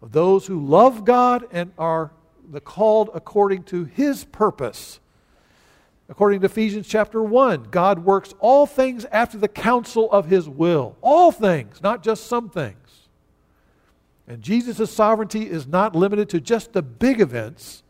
of 0.00 0.12
those 0.12 0.46
who 0.46 0.64
love 0.64 1.04
God 1.04 1.48
and 1.50 1.72
are 1.76 2.12
the 2.48 2.60
called 2.60 3.10
according 3.14 3.64
to 3.64 3.82
his 3.82 4.24
purpose. 4.26 5.00
According 6.08 6.38
to 6.42 6.46
Ephesians 6.46 6.86
chapter 6.86 7.20
1, 7.20 7.64
God 7.72 8.04
works 8.04 8.32
all 8.38 8.64
things 8.64 9.04
after 9.06 9.36
the 9.36 9.48
counsel 9.48 10.08
of 10.12 10.26
his 10.26 10.48
will. 10.48 10.94
All 11.00 11.32
things, 11.32 11.82
not 11.82 12.04
just 12.04 12.28
some 12.28 12.48
things. 12.48 13.08
And 14.28 14.40
Jesus' 14.40 14.92
sovereignty 14.92 15.50
is 15.50 15.66
not 15.66 15.96
limited 15.96 16.28
to 16.28 16.40
just 16.40 16.74
the 16.74 16.82
big 16.82 17.20
events 17.20 17.82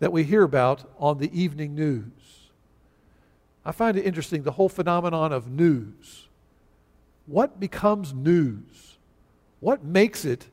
that 0.00 0.12
we 0.12 0.22
hear 0.22 0.42
about 0.42 0.84
on 0.98 1.16
the 1.16 1.32
evening 1.32 1.74
news. 1.74 2.21
I 3.64 3.72
find 3.72 3.96
it 3.96 4.04
interesting 4.04 4.42
the 4.42 4.52
whole 4.52 4.68
phenomenon 4.68 5.32
of 5.32 5.48
news. 5.48 6.28
What 7.26 7.60
becomes 7.60 8.12
news? 8.12 8.98
What 9.60 9.84
makes 9.84 10.24
it 10.24 10.48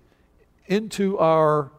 into 0.68 1.18
our 1.18 1.72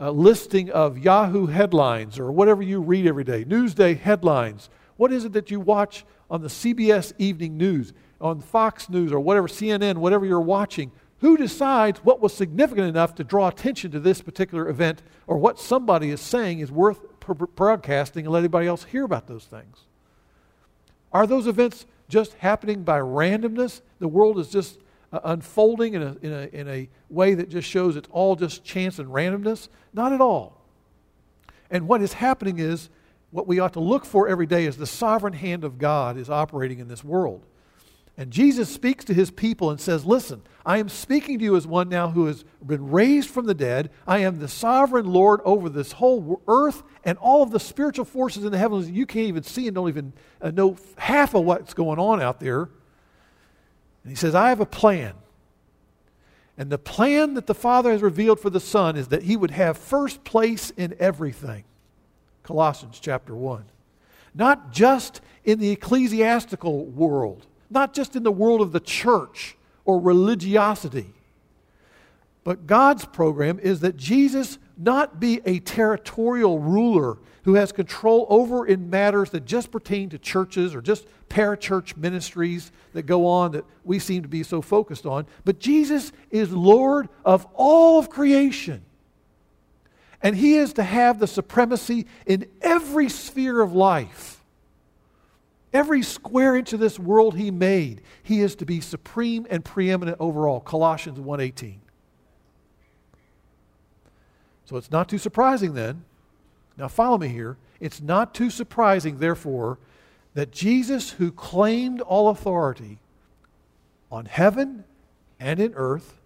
uh, 0.00 0.10
listing 0.10 0.70
of 0.70 0.98
Yahoo 0.98 1.46
headlines 1.46 2.18
or 2.18 2.32
whatever 2.32 2.62
you 2.62 2.80
read 2.80 3.06
every 3.06 3.24
day, 3.24 3.44
Newsday 3.44 3.98
headlines. 3.98 4.70
What 4.96 5.12
is 5.12 5.24
it 5.24 5.32
that 5.32 5.50
you 5.50 5.60
watch 5.60 6.04
on 6.30 6.42
the 6.42 6.48
CBS 6.48 7.12
Evening 7.18 7.56
News, 7.56 7.92
on 8.20 8.40
Fox 8.40 8.88
News, 8.88 9.12
or 9.12 9.20
whatever, 9.20 9.46
CNN, 9.48 9.96
whatever 9.96 10.24
you're 10.24 10.40
watching? 10.40 10.90
Who 11.18 11.36
decides 11.36 12.00
what 12.00 12.20
was 12.20 12.34
significant 12.34 12.88
enough 12.88 13.14
to 13.16 13.24
draw 13.24 13.48
attention 13.48 13.90
to 13.92 14.00
this 14.00 14.20
particular 14.20 14.68
event 14.68 15.02
or 15.26 15.38
what 15.38 15.58
somebody 15.58 16.10
is 16.10 16.20
saying 16.20 16.58
is 16.58 16.70
worth 16.70 17.00
broadcasting 17.54 18.26
and 18.26 18.32
let 18.32 18.40
anybody 18.40 18.66
else 18.66 18.84
hear 18.84 19.04
about 19.04 19.26
those 19.26 19.44
things? 19.44 19.78
Are 21.14 21.26
those 21.26 21.46
events 21.46 21.86
just 22.08 22.34
happening 22.34 22.82
by 22.82 22.98
randomness? 22.98 23.80
The 24.00 24.08
world 24.08 24.38
is 24.38 24.48
just 24.50 24.80
uh, 25.12 25.20
unfolding 25.24 25.94
in 25.94 26.02
a, 26.02 26.16
in, 26.20 26.32
a, 26.32 26.48
in 26.52 26.68
a 26.68 26.88
way 27.08 27.34
that 27.34 27.48
just 27.48 27.68
shows 27.68 27.94
it's 27.94 28.08
all 28.10 28.34
just 28.34 28.64
chance 28.64 28.98
and 28.98 29.08
randomness. 29.08 29.68
Not 29.92 30.12
at 30.12 30.20
all. 30.20 30.60
And 31.70 31.86
what 31.86 32.02
is 32.02 32.14
happening 32.14 32.58
is 32.58 32.90
what 33.30 33.46
we 33.46 33.60
ought 33.60 33.72
to 33.74 33.80
look 33.80 34.04
for 34.04 34.28
every 34.28 34.46
day 34.46 34.66
is 34.66 34.76
the 34.76 34.86
sovereign 34.86 35.32
hand 35.32 35.64
of 35.64 35.78
God 35.78 36.16
is 36.16 36.28
operating 36.28 36.80
in 36.80 36.88
this 36.88 37.04
world. 37.04 37.46
And 38.16 38.30
Jesus 38.30 38.68
speaks 38.68 39.04
to 39.06 39.14
his 39.14 39.30
people 39.30 39.70
and 39.70 39.80
says, 39.80 40.04
Listen, 40.04 40.42
I 40.66 40.78
am 40.78 40.88
speaking 40.88 41.38
to 41.38 41.44
you 41.44 41.56
as 41.56 41.66
one 41.66 41.88
now 41.88 42.08
who 42.08 42.26
has 42.26 42.44
been 42.64 42.90
raised 42.90 43.28
from 43.28 43.46
the 43.46 43.54
dead. 43.54 43.90
I 44.06 44.18
am 44.18 44.38
the 44.38 44.48
sovereign 44.48 45.06
Lord 45.06 45.40
over 45.44 45.68
this 45.68 45.92
whole 45.92 46.40
earth 46.48 46.82
and 47.04 47.18
all 47.18 47.42
of 47.42 47.50
the 47.50 47.60
spiritual 47.60 48.04
forces 48.04 48.44
in 48.44 48.52
the 48.52 48.58
heavens 48.58 48.90
you 48.90 49.04
can't 49.04 49.26
even 49.26 49.42
see 49.42 49.66
and 49.66 49.74
don't 49.74 49.88
even 49.88 50.12
uh, 50.40 50.50
know 50.50 50.76
half 50.96 51.34
of 51.34 51.44
what's 51.44 51.74
going 51.74 51.98
on 51.98 52.22
out 52.22 52.40
there. 52.40 52.62
And 54.02 54.10
he 54.10 54.14
says, 54.14 54.34
I 54.34 54.48
have 54.48 54.60
a 54.60 54.66
plan. 54.66 55.14
And 56.56 56.70
the 56.70 56.78
plan 56.78 57.34
that 57.34 57.46
the 57.46 57.54
Father 57.54 57.90
has 57.92 58.00
revealed 58.00 58.40
for 58.40 58.48
the 58.48 58.60
Son 58.60 58.96
is 58.96 59.08
that 59.08 59.24
he 59.24 59.36
would 59.36 59.50
have 59.50 59.76
first 59.76 60.24
place 60.24 60.70
in 60.70 60.94
everything. 60.98 61.64
Colossians 62.42 63.00
chapter 63.00 63.34
1. 63.34 63.64
Not 64.34 64.72
just 64.72 65.20
in 65.44 65.58
the 65.58 65.70
ecclesiastical 65.70 66.86
world 66.86 67.46
not 67.74 67.92
just 67.92 68.16
in 68.16 68.22
the 68.22 68.32
world 68.32 68.60
of 68.60 68.72
the 68.72 68.80
church 68.80 69.56
or 69.84 70.00
religiosity. 70.00 71.12
But 72.44 72.66
God's 72.66 73.04
program 73.04 73.58
is 73.58 73.80
that 73.80 73.96
Jesus 73.96 74.58
not 74.76 75.18
be 75.18 75.40
a 75.44 75.60
territorial 75.60 76.58
ruler 76.58 77.18
who 77.44 77.54
has 77.54 77.72
control 77.72 78.26
over 78.28 78.66
in 78.66 78.90
matters 78.90 79.30
that 79.30 79.44
just 79.44 79.70
pertain 79.70 80.08
to 80.10 80.18
churches 80.18 80.74
or 80.74 80.80
just 80.80 81.06
parachurch 81.28 81.96
ministries 81.96 82.72
that 82.92 83.02
go 83.02 83.26
on 83.26 83.52
that 83.52 83.64
we 83.82 83.98
seem 83.98 84.22
to 84.22 84.28
be 84.28 84.42
so 84.42 84.62
focused 84.62 85.04
on. 85.06 85.26
But 85.44 85.58
Jesus 85.58 86.12
is 86.30 86.52
Lord 86.52 87.08
of 87.24 87.46
all 87.54 87.98
of 87.98 88.08
creation. 88.08 88.82
And 90.22 90.34
he 90.34 90.56
is 90.56 90.72
to 90.74 90.82
have 90.82 91.18
the 91.18 91.26
supremacy 91.26 92.06
in 92.24 92.46
every 92.62 93.10
sphere 93.10 93.60
of 93.60 93.74
life. 93.74 94.33
Every 95.74 96.02
square 96.02 96.54
inch 96.54 96.72
of 96.72 96.78
this 96.78 97.00
world 97.00 97.36
he 97.36 97.50
made, 97.50 98.00
he 98.22 98.40
is 98.40 98.54
to 98.56 98.64
be 98.64 98.80
supreme 98.80 99.44
and 99.50 99.64
preeminent 99.64 100.16
over 100.20 100.46
all. 100.46 100.60
Colossians 100.60 101.18
1:18. 101.18 101.80
So 104.64 104.76
it's 104.76 104.92
not 104.92 105.08
too 105.08 105.18
surprising 105.18 105.74
then. 105.74 106.04
Now 106.78 106.86
follow 106.86 107.18
me 107.18 107.28
here. 107.28 107.58
It's 107.80 108.00
not 108.00 108.34
too 108.34 108.50
surprising 108.50 109.18
therefore 109.18 109.78
that 110.34 110.52
Jesus 110.52 111.10
who 111.10 111.32
claimed 111.32 112.00
all 112.00 112.28
authority 112.28 113.00
on 114.10 114.26
heaven 114.26 114.84
and 115.40 115.58
in 115.58 115.74
earth 115.74 116.20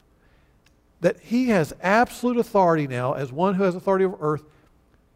that 1.01 1.21
he 1.21 1.49
has 1.49 1.73
absolute 1.81 2.37
authority 2.37 2.87
now 2.87 3.15
as 3.15 3.33
one 3.33 3.55
who 3.55 3.63
has 3.63 3.75
authority 3.75 4.05
over 4.05 4.17
earth 4.21 4.45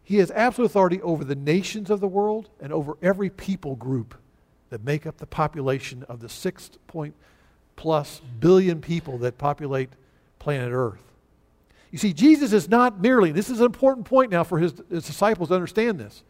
he 0.03 0.17
has 0.17 0.31
absolute 0.31 0.65
authority 0.65 1.01
over 1.01 1.23
the 1.23 1.35
nations 1.35 1.89
of 1.89 1.99
the 1.99 2.07
world 2.07 2.49
and 2.59 2.73
over 2.73 2.97
every 3.01 3.29
people 3.29 3.75
group 3.75 4.15
that 4.73 4.83
make 4.83 5.05
up 5.05 5.17
the 5.17 5.27
population 5.27 6.03
of 6.09 6.19
the 6.19 6.27
six 6.27 6.71
point 6.87 7.13
plus 7.75 8.21
billion 8.39 8.81
people 8.81 9.19
that 9.19 9.37
populate 9.37 9.91
planet 10.39 10.71
Earth. 10.73 11.03
You 11.91 11.99
see, 11.99 12.11
Jesus 12.11 12.53
is 12.53 12.67
not 12.67 12.99
merely, 12.99 13.31
this 13.31 13.51
is 13.51 13.59
an 13.59 13.67
important 13.67 14.07
point 14.07 14.31
now 14.31 14.43
for 14.43 14.57
his, 14.57 14.73
his 14.89 15.05
disciples 15.05 15.49
to 15.49 15.55
understand 15.55 15.99
this. 15.99 16.23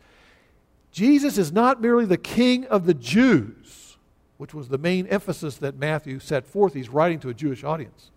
Jesus 0.91 1.37
is 1.37 1.53
not 1.53 1.79
merely 1.79 2.03
the 2.03 2.17
king 2.17 2.65
of 2.65 2.85
the 2.85 2.93
Jews, 2.93 3.95
which 4.35 4.53
was 4.53 4.67
the 4.67 4.77
main 4.77 5.07
emphasis 5.07 5.55
that 5.59 5.77
Matthew 5.77 6.19
set 6.19 6.45
forth. 6.45 6.73
He's 6.73 6.89
writing 6.89 7.21
to 7.21 7.29
a 7.29 7.33
Jewish 7.33 7.63
audience. 7.63 8.11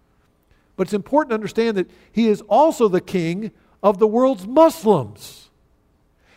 But 0.75 0.89
it's 0.89 0.93
important 0.93 1.31
to 1.31 1.35
understand 1.35 1.77
that 1.77 1.89
he 2.11 2.27
is 2.27 2.41
also 2.49 2.89
the 2.89 3.01
king 3.01 3.53
of 3.81 3.99
the 3.99 4.09
world's 4.09 4.45
Muslims. 4.45 5.51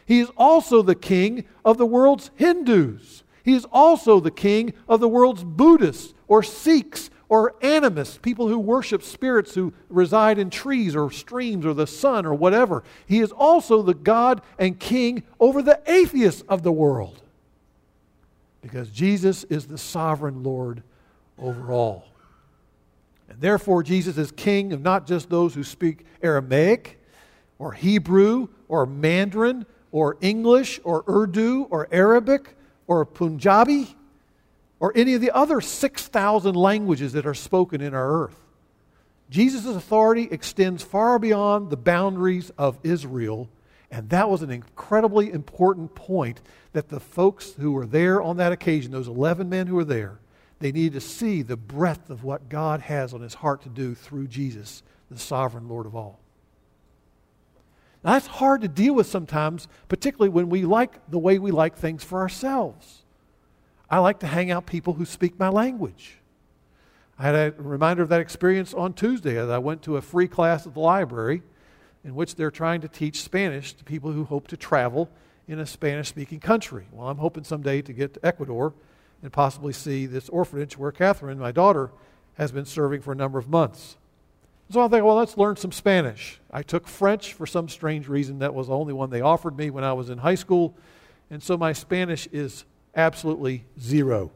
He 0.06 0.20
is 0.20 0.30
also 0.38 0.84
the 0.84 0.94
king 0.94 1.46
of 1.66 1.80
the 1.80 1.88
world's 1.88 2.30
Hindus. 2.36 3.24
He 3.44 3.54
is 3.54 3.66
also 3.72 4.20
the 4.20 4.32
king 4.32 4.74
of 4.88 5.00
the 5.00 5.08
world's 5.08 5.44
Buddhists 5.44 6.14
or 6.28 6.44
Sikhs 6.44 7.10
or 7.30 7.56
animists, 7.62 8.18
people 8.18 8.48
who 8.48 8.58
worship 8.58 9.04
spirits 9.04 9.54
who 9.54 9.72
reside 9.88 10.40
in 10.40 10.50
trees 10.50 10.96
or 10.96 11.12
streams 11.12 11.66
or 11.66 11.76
the 11.76 11.88
sun 11.88 12.26
or 12.26 12.34
whatever. 12.34 12.84
He 13.06 13.20
is 13.20 13.32
also 13.32 13.84
the 13.84 13.94
God 13.94 14.42
and 14.58 14.80
king 14.80 15.24
over 15.40 15.62
the 15.62 15.80
atheists 15.86 16.42
of 16.50 16.64
the 16.64 16.72
world. 16.72 17.22
Because 18.62 18.90
Jesus 18.90 19.44
is 19.46 19.68
the 19.68 19.78
sovereign 19.78 20.44
Lord 20.44 20.82
over 21.38 21.72
all. 21.72 22.06
And 23.30 23.40
therefore, 23.40 23.84
Jesus 23.84 24.18
is 24.18 24.32
king 24.32 24.74
of 24.74 24.82
not 24.82 25.06
just 25.06 25.30
those 25.30 25.54
who 25.54 25.64
speak 25.64 26.06
Aramaic 26.24 27.00
or 27.60 27.74
Hebrew 27.74 28.48
or 28.68 28.88
Mandarin 28.88 29.68
or 29.92 30.18
English 30.20 30.80
or 30.84 31.04
Urdu 31.08 31.68
or 31.70 31.88
Arabic 31.92 32.56
or 32.90 33.06
Punjabi 33.06 33.96
or 34.80 34.92
any 34.96 35.14
of 35.14 35.22
the 35.22 35.32
other 35.32 35.62
6,000 35.62 36.56
languages 36.56 37.14
that 37.14 37.28
are 37.28 37.36
spoken 37.36 37.82
in 37.82 37.94
our 37.94 38.24
earth. 38.24 38.36
Jesus' 39.30 39.68
authority 39.68 40.28
extends 40.32 40.82
far 40.82 41.20
beyond 41.20 41.70
the 41.70 41.78
boundaries 41.78 42.50
of 42.58 42.80
Israel, 42.84 43.48
and 43.92 44.10
that 44.10 44.28
was 44.28 44.42
an 44.42 44.50
incredibly 44.50 45.32
important 45.32 45.94
point 45.94 46.42
that 46.74 46.90
the 46.90 47.00
folks 47.00 47.54
who 47.54 47.72
were 47.74 47.86
there 47.86 48.22
on 48.22 48.38
that 48.38 48.52
occasion, 48.52 48.92
those 48.92 49.08
11 49.08 49.48
men 49.48 49.68
who 49.68 49.76
were 49.76 49.86
there, 49.86 50.18
they 50.58 50.72
needed 50.72 50.94
to 50.94 51.02
see 51.02 51.44
the 51.44 51.56
breadth 51.56 52.10
of 52.10 52.24
what 52.24 52.50
God 52.50 52.82
has 52.82 53.14
on 53.14 53.22
his 53.22 53.36
heart 53.36 53.62
to 53.64 53.70
do 53.70 53.94
through 53.94 54.28
Jesus, 54.28 54.82
the 55.12 55.20
sovereign 55.20 55.70
Lord 55.70 55.86
of 55.86 55.96
all. 55.96 56.19
That's 58.02 58.28
hard 58.28 58.62
to 58.62 58.68
deal 58.68 58.96
with 58.96 59.08
sometimes, 59.08 59.68
particularly 59.88 60.30
when 60.30 60.50
we 60.50 60.64
like 60.64 61.10
the 61.10 61.20
way 61.20 61.38
we 61.38 61.52
like 61.52 61.76
things 61.76 62.04
for 62.04 62.20
ourselves. 62.20 63.04
I 63.90 64.00
like 64.00 64.20
to 64.20 64.28
hang 64.28 64.52
out 64.52 64.66
people 64.66 64.94
who 64.94 65.06
speak 65.06 65.38
my 65.38 65.50
language. 65.50 66.18
I 67.18 67.24
had 67.24 67.36
a 67.36 67.54
reminder 67.58 68.02
of 68.02 68.10
that 68.10 68.22
experience 68.22 68.74
on 68.74 68.94
Tuesday 68.94 69.38
as 69.38 69.50
I 69.50 69.58
went 69.58 69.82
to 69.84 69.98
a 69.98 70.02
free 70.02 70.28
class 70.28 70.66
at 70.66 70.74
the 70.74 70.80
library 70.80 71.42
in 72.06 72.16
which 72.16 72.36
they're 72.36 72.52
trying 72.52 72.80
to 72.82 72.88
teach 72.88 73.22
Spanish 73.22 73.74
to 73.74 73.84
people 73.84 74.14
who 74.14 74.24
hope 74.24 74.48
to 74.48 74.58
travel 74.58 75.10
in 75.50 75.60
a 75.60 75.66
Spanish 75.66 76.08
speaking 76.08 76.40
country. 76.40 76.86
Well, 76.94 77.10
I'm 77.10 77.18
hoping 77.18 77.44
someday 77.44 77.82
to 77.82 77.92
get 77.92 78.14
to 78.14 78.26
Ecuador 78.26 78.74
and 79.22 79.34
possibly 79.34 79.74
see 79.74 80.06
this 80.06 80.30
orphanage 80.30 80.78
where 80.78 80.94
Catherine, 80.94 81.40
my 81.40 81.52
daughter, 81.52 81.92
has 82.36 82.54
been 82.54 82.66
serving 82.66 83.02
for 83.02 83.12
a 83.12 83.16
number 83.16 83.38
of 83.38 83.50
months. 83.50 83.98
So 84.72 84.82
I 84.82 84.88
think, 84.88 85.04
well, 85.04 85.16
let's 85.16 85.36
learn 85.36 85.56
some 85.56 85.72
Spanish. 85.72 86.40
I 86.52 86.62
took 86.62 86.88
French 86.88 87.34
for 87.34 87.48
some 87.48 87.68
strange 87.70 88.08
reason. 88.08 88.40
That 88.40 88.54
was 88.54 88.68
the 88.68 88.76
only 88.76 88.94
one 88.94 89.10
they 89.10 89.22
offered 89.22 89.58
me 89.58 89.72
when 89.72 89.84
I 89.84 89.94
was 89.94 90.12
in 90.12 90.20
high 90.20 90.36
school. 90.36 90.76
And 91.32 91.42
so 91.42 91.58
my 91.58 91.74
Spanish 91.74 92.28
is 92.28 92.66
absolutely 92.96 93.66
zero. 93.80 94.32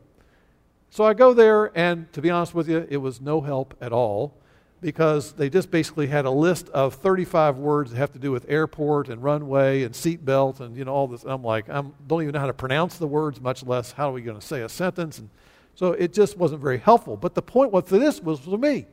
So 0.90 1.04
I 1.04 1.14
go 1.14 1.34
there, 1.34 1.76
and 1.78 2.12
to 2.14 2.22
be 2.22 2.32
honest 2.32 2.56
with 2.56 2.68
you, 2.68 2.88
it 2.90 2.98
was 2.98 3.22
no 3.22 3.42
help 3.42 3.76
at 3.80 3.92
all 3.92 4.34
because 4.82 5.34
they 5.34 5.50
just 5.50 5.72
basically 5.72 6.08
had 6.08 6.26
a 6.26 6.32
list 6.32 6.68
of 6.70 6.96
35 6.96 7.58
words 7.58 7.92
that 7.92 7.98
have 7.98 8.12
to 8.14 8.20
do 8.20 8.32
with 8.32 8.46
airport 8.50 9.10
and 9.10 9.24
runway 9.24 9.84
and 9.84 9.94
seatbelt 9.94 10.60
and 10.60 10.76
you 10.76 10.84
know 10.84 10.94
all 10.94 11.08
this. 11.08 11.24
I'm 11.24 11.44
like, 11.44 11.70
I 11.70 11.84
don't 12.08 12.22
even 12.22 12.34
know 12.34 12.40
how 12.40 12.48
to 12.48 12.54
pronounce 12.54 12.98
the 12.98 13.08
words, 13.08 13.40
much 13.40 13.64
less 13.64 13.92
how 13.92 14.10
are 14.10 14.14
we 14.14 14.22
going 14.22 14.40
to 14.40 14.46
say 14.46 14.62
a 14.62 14.70
sentence. 14.70 15.20
And 15.20 15.30
so 15.76 15.94
it 15.94 16.12
just 16.12 16.38
wasn't 16.38 16.62
very 16.62 16.80
helpful. 16.80 17.18
But 17.18 17.34
the 17.34 17.42
point 17.42 17.72
was 17.72 17.86
for 17.88 17.98
this 17.98 18.20
was 18.20 18.40
for 18.40 18.58
me. 18.58 18.88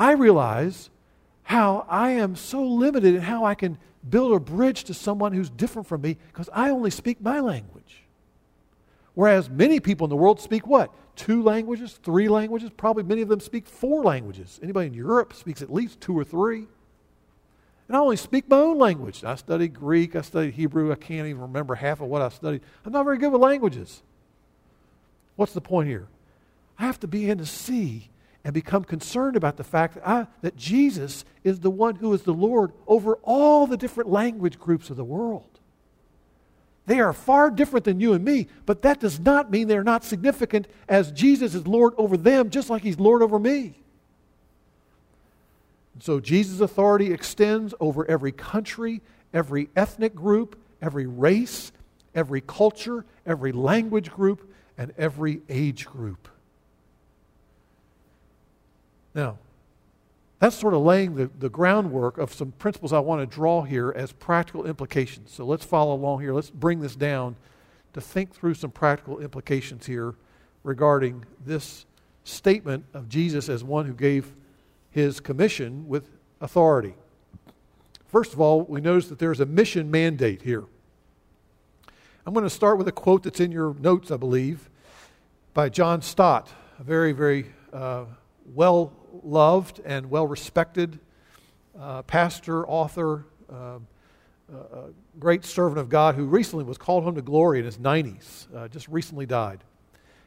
I 0.00 0.12
realize 0.12 0.88
how 1.42 1.84
I 1.86 2.12
am 2.12 2.34
so 2.34 2.64
limited 2.64 3.14
in 3.16 3.20
how 3.20 3.44
I 3.44 3.54
can 3.54 3.76
build 4.08 4.32
a 4.32 4.40
bridge 4.40 4.84
to 4.84 4.94
someone 4.94 5.34
who's 5.34 5.50
different 5.50 5.86
from 5.86 6.00
me 6.00 6.16
because 6.32 6.48
I 6.54 6.70
only 6.70 6.88
speak 6.88 7.20
my 7.20 7.38
language. 7.40 8.04
Whereas 9.12 9.50
many 9.50 9.78
people 9.78 10.06
in 10.06 10.08
the 10.08 10.16
world 10.16 10.40
speak 10.40 10.66
what? 10.66 10.90
Two 11.16 11.42
languages, 11.42 12.00
three 12.02 12.30
languages, 12.30 12.70
probably 12.74 13.02
many 13.02 13.20
of 13.20 13.28
them 13.28 13.40
speak 13.40 13.66
four 13.66 14.02
languages. 14.02 14.58
Anybody 14.62 14.86
in 14.86 14.94
Europe 14.94 15.34
speaks 15.34 15.60
at 15.60 15.70
least 15.70 16.00
two 16.00 16.18
or 16.18 16.24
three. 16.24 16.66
And 17.86 17.94
I 17.94 18.00
only 18.00 18.16
speak 18.16 18.48
my 18.48 18.56
own 18.56 18.78
language. 18.78 19.22
I 19.22 19.34
studied 19.34 19.74
Greek, 19.74 20.16
I 20.16 20.22
studied 20.22 20.54
Hebrew, 20.54 20.92
I 20.92 20.94
can't 20.94 21.28
even 21.28 21.42
remember 21.42 21.74
half 21.74 22.00
of 22.00 22.08
what 22.08 22.22
I 22.22 22.30
studied. 22.30 22.62
I'm 22.86 22.92
not 22.92 23.04
very 23.04 23.18
good 23.18 23.32
with 23.32 23.42
languages. 23.42 24.02
What's 25.36 25.52
the 25.52 25.60
point 25.60 25.90
here? 25.90 26.08
I 26.78 26.86
have 26.86 27.00
to 27.00 27.06
begin 27.06 27.36
to 27.36 27.44
see 27.44 28.08
and 28.44 28.54
become 28.54 28.84
concerned 28.84 29.36
about 29.36 29.56
the 29.56 29.64
fact 29.64 29.94
that, 29.94 30.08
I, 30.08 30.26
that 30.40 30.56
Jesus 30.56 31.24
is 31.44 31.60
the 31.60 31.70
one 31.70 31.96
who 31.96 32.12
is 32.14 32.22
the 32.22 32.32
Lord 32.32 32.72
over 32.86 33.16
all 33.22 33.66
the 33.66 33.76
different 33.76 34.10
language 34.10 34.58
groups 34.58 34.90
of 34.90 34.96
the 34.96 35.04
world. 35.04 35.46
They 36.86 37.00
are 37.00 37.12
far 37.12 37.50
different 37.50 37.84
than 37.84 38.00
you 38.00 38.14
and 38.14 38.24
me, 38.24 38.48
but 38.66 38.82
that 38.82 38.98
does 38.98 39.20
not 39.20 39.50
mean 39.50 39.68
they're 39.68 39.84
not 39.84 40.04
significant 40.04 40.66
as 40.88 41.12
Jesus 41.12 41.54
is 41.54 41.66
Lord 41.66 41.94
over 41.98 42.16
them, 42.16 42.50
just 42.50 42.70
like 42.70 42.82
He's 42.82 42.98
Lord 42.98 43.22
over 43.22 43.38
me. 43.38 43.74
And 45.94 46.02
so 46.02 46.18
Jesus' 46.18 46.60
authority 46.60 47.12
extends 47.12 47.74
over 47.78 48.04
every 48.06 48.32
country, 48.32 49.02
every 49.34 49.68
ethnic 49.76 50.14
group, 50.14 50.58
every 50.80 51.06
race, 51.06 51.70
every 52.14 52.40
culture, 52.40 53.04
every 53.26 53.52
language 53.52 54.10
group, 54.10 54.50
and 54.78 54.92
every 54.96 55.42
age 55.48 55.86
group. 55.86 56.28
Now, 59.14 59.38
that's 60.38 60.56
sort 60.56 60.72
of 60.72 60.80
laying 60.80 61.16
the, 61.16 61.30
the 61.38 61.50
groundwork 61.50 62.16
of 62.16 62.32
some 62.32 62.52
principles 62.52 62.92
I 62.92 62.98
want 62.98 63.20
to 63.20 63.26
draw 63.26 63.62
here 63.62 63.92
as 63.94 64.12
practical 64.12 64.66
implications. 64.66 65.32
So 65.32 65.44
let's 65.44 65.64
follow 65.64 65.94
along 65.94 66.20
here. 66.20 66.32
Let's 66.32 66.50
bring 66.50 66.80
this 66.80 66.96
down 66.96 67.36
to 67.92 68.00
think 68.00 68.32
through 68.32 68.54
some 68.54 68.70
practical 68.70 69.18
implications 69.18 69.86
here 69.86 70.14
regarding 70.64 71.24
this 71.44 71.84
statement 72.24 72.84
of 72.94 73.08
Jesus 73.08 73.48
as 73.48 73.62
one 73.62 73.86
who 73.86 73.92
gave 73.92 74.32
his 74.90 75.20
commission 75.20 75.88
with 75.88 76.08
authority. 76.40 76.94
First 78.08 78.32
of 78.32 78.40
all, 78.40 78.62
we 78.62 78.80
notice 78.80 79.08
that 79.08 79.18
there's 79.18 79.40
a 79.40 79.46
mission 79.46 79.90
mandate 79.90 80.42
here. 80.42 80.64
I'm 82.26 82.34
going 82.34 82.44
to 82.44 82.50
start 82.50 82.78
with 82.78 82.88
a 82.88 82.92
quote 82.92 83.22
that's 83.22 83.40
in 83.40 83.52
your 83.52 83.74
notes, 83.74 84.10
I 84.10 84.16
believe, 84.16 84.68
by 85.52 85.68
John 85.68 86.02
Stott, 86.02 86.48
a 86.78 86.82
very, 86.82 87.12
very 87.12 87.52
uh, 87.72 88.04
well 88.54 88.92
loved 89.22 89.80
and 89.84 90.10
well 90.10 90.26
respected 90.26 90.98
uh, 91.78 92.02
pastor, 92.02 92.66
author, 92.66 93.24
uh, 93.52 93.78
uh, 94.52 94.58
great 95.18 95.44
servant 95.44 95.78
of 95.78 95.88
God 95.88 96.14
who 96.14 96.24
recently 96.24 96.64
was 96.64 96.76
called 96.76 97.04
home 97.04 97.14
to 97.14 97.22
glory 97.22 97.60
in 97.60 97.64
his 97.64 97.78
90s, 97.78 98.54
uh, 98.54 98.68
just 98.68 98.88
recently 98.88 99.26
died. 99.26 99.60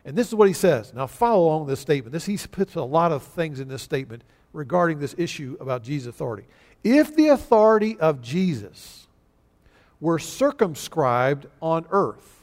And 0.05 0.17
this 0.17 0.27
is 0.27 0.35
what 0.35 0.47
he 0.47 0.53
says. 0.53 0.93
Now, 0.93 1.07
follow 1.07 1.45
along 1.45 1.67
this 1.67 1.79
statement. 1.79 2.13
This, 2.13 2.25
he 2.25 2.37
puts 2.37 2.75
a 2.75 2.81
lot 2.81 3.11
of 3.11 3.23
things 3.23 3.59
in 3.59 3.67
this 3.67 3.81
statement 3.81 4.23
regarding 4.51 4.99
this 4.99 5.15
issue 5.17 5.57
about 5.59 5.83
Jesus' 5.83 6.09
authority. 6.09 6.47
If 6.83 7.15
the 7.15 7.29
authority 7.29 7.97
of 7.99 8.21
Jesus 8.21 9.07
were 9.99 10.19
circumscribed 10.19 11.47
on 11.61 11.85
earth, 11.91 12.41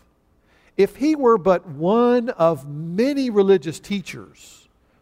if 0.76 0.96
he 0.96 1.14
were 1.14 1.36
but 1.36 1.66
one 1.66 2.30
of 2.30 2.66
many 2.66 3.28
religious 3.28 3.78
teachers, 3.78 4.59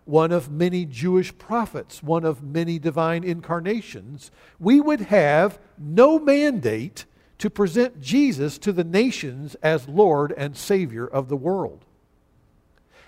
one 0.08 0.32
of 0.32 0.50
many 0.50 0.86
Jewish 0.86 1.36
prophets, 1.36 2.02
one 2.02 2.24
of 2.24 2.42
many 2.42 2.78
divine 2.78 3.22
incarnations, 3.22 4.30
we 4.58 4.80
would 4.80 5.00
have 5.02 5.58
no 5.76 6.18
mandate 6.18 7.04
to 7.36 7.50
present 7.50 8.00
Jesus 8.00 8.56
to 8.58 8.72
the 8.72 8.84
nations 8.84 9.54
as 9.62 9.86
Lord 9.86 10.32
and 10.36 10.56
Savior 10.56 11.06
of 11.06 11.28
the 11.28 11.36
world. 11.36 11.84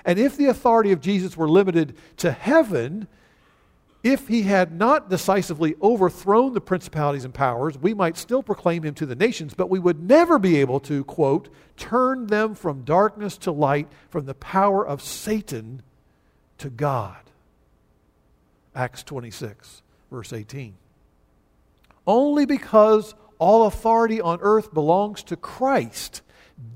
And 0.05 0.19
if 0.19 0.37
the 0.37 0.47
authority 0.47 0.93
of 0.93 1.01
Jesus 1.01 1.39
were 1.39 1.49
limited 1.49 1.97
to 2.19 2.33
heaven, 2.33 3.09
if 4.03 4.29
he 4.29 4.43
had 4.43 4.71
not 4.71 5.09
decisively 5.09 5.77
overthrown 5.81 6.53
the 6.53 6.61
principalities 6.61 7.25
and 7.25 7.33
powers, 7.33 7.79
we 7.79 7.95
might 7.95 8.19
still 8.19 8.43
proclaim 8.43 8.83
him 8.83 8.95
to 8.95 9.07
the 9.07 9.17
nations, 9.17 9.55
but 9.55 9.71
we 9.71 9.79
would 9.79 10.03
never 10.03 10.39
be 10.39 10.59
able 10.59 10.81
to, 10.81 11.03
quote, 11.05 11.49
turn 11.79 12.27
them 12.27 12.55
from 12.55 12.85
darkness 12.85 13.39
to 13.39 13.53
light, 13.53 13.89
from 14.11 14.27
the 14.27 14.35
power 14.35 14.87
of 14.87 15.03
Satan 15.03 15.83
to 16.61 16.71
God. 16.71 17.17
Acts 18.75 19.03
26, 19.03 19.83
verse 20.11 20.33
18. 20.33 20.75
Only 22.07 22.47
because 22.47 23.15
all 23.39 23.67
authority 23.67 24.21
on 24.21 24.39
earth 24.43 24.73
belongs 24.73 25.23
to 25.25 25.37
Christ 25.37 26.23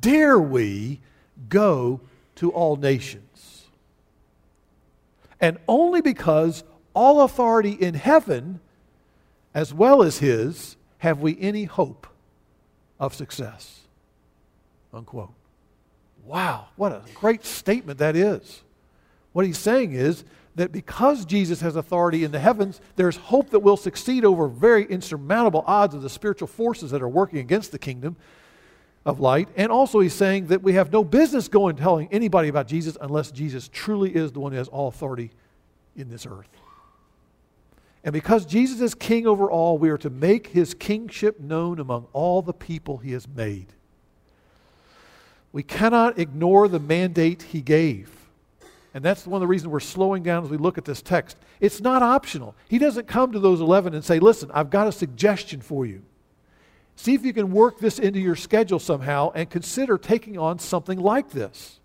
dare 0.01 0.39
we 0.39 1.01
go 1.49 2.01
to 2.37 2.51
all 2.51 2.77
nations. 2.77 3.67
And 5.41 5.59
only 5.69 6.01
because 6.01 6.65
all 6.95 7.23
authority 7.23 7.73
in 7.73 7.95
heaven, 7.95 8.61
as 9.53 9.75
well 9.75 10.03
as 10.03 10.19
his, 10.19 10.77
have 10.99 11.21
we 11.21 11.39
any 11.39 11.65
hope 11.65 12.07
of 12.99 13.15
success. 13.15 13.81
Unquote. 14.93 15.35
Wow, 16.25 16.69
what 16.77 16.93
a 16.93 17.03
great 17.15 17.45
statement 17.45 17.99
that 17.99 18.17
is. 18.17 18.63
What 19.35 19.45
he's 19.45 19.59
saying 19.59 19.93
is 19.93 20.25
that 20.55 20.71
because 20.71 21.25
Jesus 21.25 21.61
has 21.61 21.75
authority 21.75 22.23
in 22.23 22.31
the 22.31 22.39
heavens, 22.39 22.81
there's 22.95 23.17
hope 23.17 23.51
that 23.51 23.59
we'll 23.59 23.77
succeed 23.77 24.25
over 24.25 24.47
very 24.47 24.85
insurmountable 24.85 25.65
odds 25.67 25.93
of 25.93 26.03
the 26.03 26.09
spiritual 26.09 26.47
forces 26.47 26.93
that 26.93 27.03
are 27.03 27.09
working 27.09 27.41
against 27.41 27.73
the 27.73 27.79
kingdom 27.79 28.17
of 29.05 29.19
light. 29.19 29.49
And 29.57 29.73
also, 29.73 29.99
he's 29.99 30.15
saying 30.15 30.47
that 30.47 30.63
we 30.63 30.75
have 30.75 30.93
no 30.93 31.03
business 31.03 31.49
going 31.49 31.75
telling 31.75 32.09
anybody 32.13 32.49
about 32.49 32.69
Jesus 32.69 32.97
unless 33.01 33.33
Jesus 33.33 33.69
truly 33.73 34.15
is 34.15 34.31
the 34.31 34.39
one 34.39 34.53
who 34.53 34.59
has 34.59 34.69
all 34.69 34.87
authority 34.87 35.33
in 35.97 36.09
this 36.09 36.27
earth. 36.27 36.49
And 38.05 38.13
because 38.13 38.47
Jesus 38.47 38.81
is 38.81 38.95
king 38.95 39.27
over 39.27 39.51
all, 39.51 39.79
we 39.79 39.91
are 39.91 39.99
to 39.99 40.11
make 40.11 40.47
his 40.49 40.75
kingship 40.75 41.41
known 41.41 41.81
among 41.81 42.07
all 42.13 42.41
the 42.41 42.53
people 42.53 42.99
he 42.99 43.11
has 43.13 43.27
made. 43.27 43.67
We 45.51 45.65
cannot 45.65 46.21
ignore 46.21 46.69
the 46.69 46.79
mandate 46.79 47.43
he 47.43 47.63
gave. 47.63 48.24
And 48.95 49.05
that's 49.05 49.27
one 49.27 49.39
of 49.39 49.41
the 49.41 49.49
reasons 49.49 49.69
we're 49.69 49.81
slowing 49.81 50.23
down 50.23 50.45
as 50.45 50.51
we 50.51 50.57
look 50.57 50.79
at 50.79 50.85
this 50.85 51.03
text. 51.03 51.37
It's 51.61 51.81
not 51.81 52.01
optional. 52.03 52.55
He 52.69 52.79
doesn't 52.79 53.09
come 53.09 53.33
to 53.33 53.41
those 53.41 53.61
11 53.61 53.93
and 53.93 54.05
say, 54.05 54.21
Listen, 54.21 54.53
I've 54.55 54.71
got 54.71 54.87
a 54.87 54.93
suggestion 54.93 55.61
for 55.61 55.85
you. 55.85 56.03
See 56.95 57.15
if 57.15 57.25
you 57.25 57.33
can 57.33 57.51
work 57.51 57.81
this 57.81 57.99
into 57.99 58.21
your 58.21 58.37
schedule 58.37 58.79
somehow 58.79 59.33
and 59.35 59.51
consider 59.51 59.99
taking 59.99 60.39
on 60.39 60.61
something 60.61 60.99
like 60.99 61.31
this. 61.31 61.81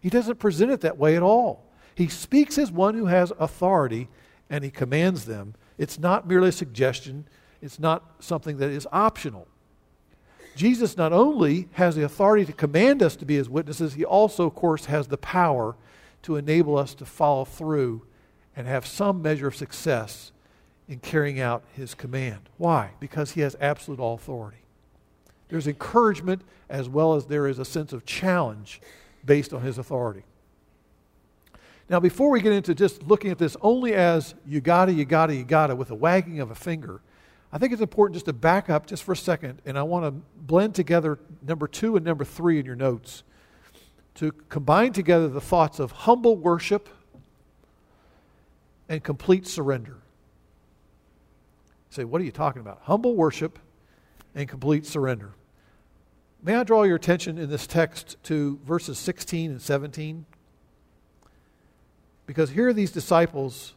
He 0.00 0.08
doesn't 0.08 0.38
present 0.38 0.70
it 0.70 0.82
that 0.82 0.98
way 0.98 1.16
at 1.16 1.22
all. 1.22 1.66
He 1.96 2.06
speaks 2.06 2.56
as 2.58 2.70
one 2.70 2.94
who 2.94 3.06
has 3.06 3.32
authority 3.40 4.08
and 4.48 4.62
he 4.62 4.70
commands 4.70 5.24
them. 5.24 5.54
It's 5.78 5.98
not 5.98 6.28
merely 6.28 6.50
a 6.50 6.52
suggestion, 6.52 7.26
it's 7.60 7.80
not 7.80 8.04
something 8.20 8.58
that 8.58 8.70
is 8.70 8.86
optional. 8.92 9.48
Jesus 10.54 10.96
not 10.96 11.12
only 11.12 11.68
has 11.72 11.96
the 11.96 12.04
authority 12.04 12.44
to 12.44 12.52
command 12.52 13.02
us 13.02 13.16
to 13.16 13.24
be 13.24 13.36
his 13.36 13.48
witnesses, 13.48 13.94
he 13.94 14.04
also, 14.04 14.46
of 14.46 14.54
course, 14.54 14.84
has 14.84 15.08
the 15.08 15.16
power 15.16 15.76
to 16.22 16.36
enable 16.36 16.76
us 16.76 16.94
to 16.94 17.04
follow 17.04 17.44
through 17.44 18.06
and 18.56 18.66
have 18.66 18.86
some 18.86 19.22
measure 19.22 19.46
of 19.46 19.56
success 19.56 20.32
in 20.88 20.98
carrying 20.98 21.40
out 21.40 21.64
his 21.74 21.94
command. 21.94 22.48
Why? 22.58 22.92
Because 23.00 23.32
he 23.32 23.40
has 23.40 23.56
absolute 23.60 24.00
authority. 24.00 24.58
There's 25.48 25.66
encouragement 25.66 26.42
as 26.68 26.88
well 26.88 27.14
as 27.14 27.26
there 27.26 27.46
is 27.46 27.58
a 27.58 27.64
sense 27.64 27.92
of 27.92 28.04
challenge 28.06 28.80
based 29.24 29.52
on 29.52 29.62
his 29.62 29.78
authority. 29.78 30.24
Now, 31.88 32.00
before 32.00 32.30
we 32.30 32.40
get 32.40 32.52
into 32.52 32.74
just 32.74 33.02
looking 33.02 33.30
at 33.30 33.38
this 33.38 33.56
only 33.60 33.94
as 33.94 34.34
you 34.46 34.60
gotta, 34.60 34.92
you 34.92 35.04
gotta, 35.04 35.34
you 35.34 35.44
gotta, 35.44 35.76
with 35.76 35.90
a 35.90 35.94
wagging 35.94 36.40
of 36.40 36.50
a 36.50 36.54
finger, 36.54 37.02
I 37.52 37.58
think 37.58 37.72
it's 37.72 37.82
important 37.82 38.14
just 38.14 38.26
to 38.26 38.32
back 38.32 38.70
up 38.70 38.86
just 38.86 39.02
for 39.02 39.12
a 39.12 39.16
second, 39.16 39.60
and 39.66 39.78
I 39.78 39.82
want 39.82 40.06
to 40.06 40.10
blend 40.40 40.74
together 40.74 41.18
number 41.42 41.68
two 41.68 41.96
and 41.96 42.04
number 42.04 42.24
three 42.24 42.58
in 42.58 42.64
your 42.64 42.76
notes 42.76 43.24
to 44.14 44.32
combine 44.48 44.92
together 44.92 45.28
the 45.28 45.40
thoughts 45.40 45.78
of 45.78 45.92
humble 45.92 46.36
worship 46.36 46.88
and 48.88 49.02
complete 49.02 49.46
surrender. 49.46 49.96
say, 51.90 52.04
what 52.04 52.20
are 52.20 52.24
you 52.24 52.32
talking 52.32 52.60
about? 52.60 52.80
Humble 52.82 53.16
worship 53.16 53.58
and 54.34 54.48
complete 54.48 54.86
surrender. 54.86 55.32
May 56.42 56.56
I 56.56 56.64
draw 56.64 56.82
your 56.82 56.96
attention 56.96 57.38
in 57.38 57.48
this 57.48 57.66
text 57.66 58.16
to 58.24 58.58
verses 58.64 58.98
16 58.98 59.52
and 59.52 59.62
17? 59.62 60.26
Because 62.26 62.50
here 62.50 62.68
are 62.68 62.72
these 62.72 62.90
disciples. 62.90 63.74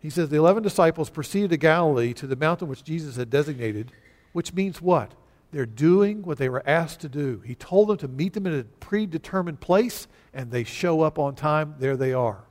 He 0.00 0.10
says, 0.10 0.28
The 0.28 0.36
11 0.36 0.62
disciples 0.62 1.08
proceeded 1.08 1.50
to 1.50 1.56
Galilee 1.56 2.12
to 2.14 2.26
the 2.26 2.36
mountain 2.36 2.68
which 2.68 2.84
Jesus 2.84 3.16
had 3.16 3.30
designated, 3.30 3.92
which 4.32 4.52
means 4.52 4.82
what? 4.82 5.12
They're 5.54 5.66
doing 5.66 6.22
what 6.22 6.38
they 6.38 6.48
were 6.48 6.68
asked 6.68 6.98
to 7.02 7.08
do. 7.08 7.40
He 7.46 7.54
told 7.54 7.86
them 7.86 7.96
to 7.98 8.08
meet 8.08 8.32
them 8.32 8.44
in 8.44 8.58
a 8.58 8.64
predetermined 8.64 9.60
place, 9.60 10.08
and 10.32 10.50
they 10.50 10.64
show 10.64 11.02
up 11.02 11.16
on 11.16 11.36
time. 11.36 11.76
There 11.78 11.96
they 11.96 12.12
are. 12.12 12.42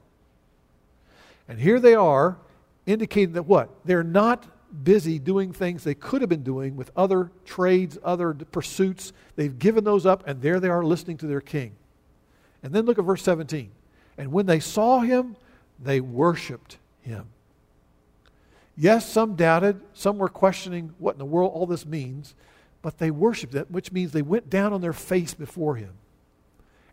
And 1.49 1.59
here 1.59 1.81
they 1.81 1.95
are, 1.95 2.37
indicating 2.85 3.33
that 3.33 3.43
what? 3.43 3.69
They're 3.83 4.05
not 4.05 4.47
busy 4.85 5.19
doing 5.19 5.51
things 5.51 5.83
they 5.83 5.95
could 5.95 6.21
have 6.21 6.29
been 6.29 6.43
doing 6.43 6.77
with 6.77 6.91
other 6.95 7.29
trades, 7.43 7.97
other 8.05 8.33
pursuits. 8.33 9.11
They've 9.35 9.59
given 9.59 9.83
those 9.83 10.05
up, 10.05 10.23
and 10.25 10.41
there 10.41 10.61
they 10.61 10.69
are 10.69 10.81
listening 10.81 11.17
to 11.17 11.27
their 11.27 11.41
king. 11.41 11.75
And 12.63 12.71
then 12.71 12.85
look 12.85 12.99
at 12.99 13.03
verse 13.03 13.23
17. 13.23 13.69
And 14.17 14.31
when 14.31 14.45
they 14.45 14.61
saw 14.61 15.01
him, 15.01 15.35
they 15.77 15.99
worshiped 15.99 16.77
him. 17.01 17.25
Yes, 18.77 19.11
some 19.11 19.35
doubted, 19.35 19.81
some 19.91 20.17
were 20.19 20.29
questioning 20.29 20.93
what 20.99 21.15
in 21.15 21.19
the 21.19 21.25
world 21.25 21.51
all 21.53 21.65
this 21.65 21.85
means 21.85 22.33
but 22.83 22.99
they 22.99 23.09
worshiped 23.09 23.55
it, 23.55 23.71
which 23.71 23.91
means 23.91 24.11
they 24.11 24.21
went 24.21 24.51
down 24.51 24.73
on 24.73 24.81
their 24.81 24.93
face 24.93 25.33
before 25.33 25.77
him. 25.77 25.93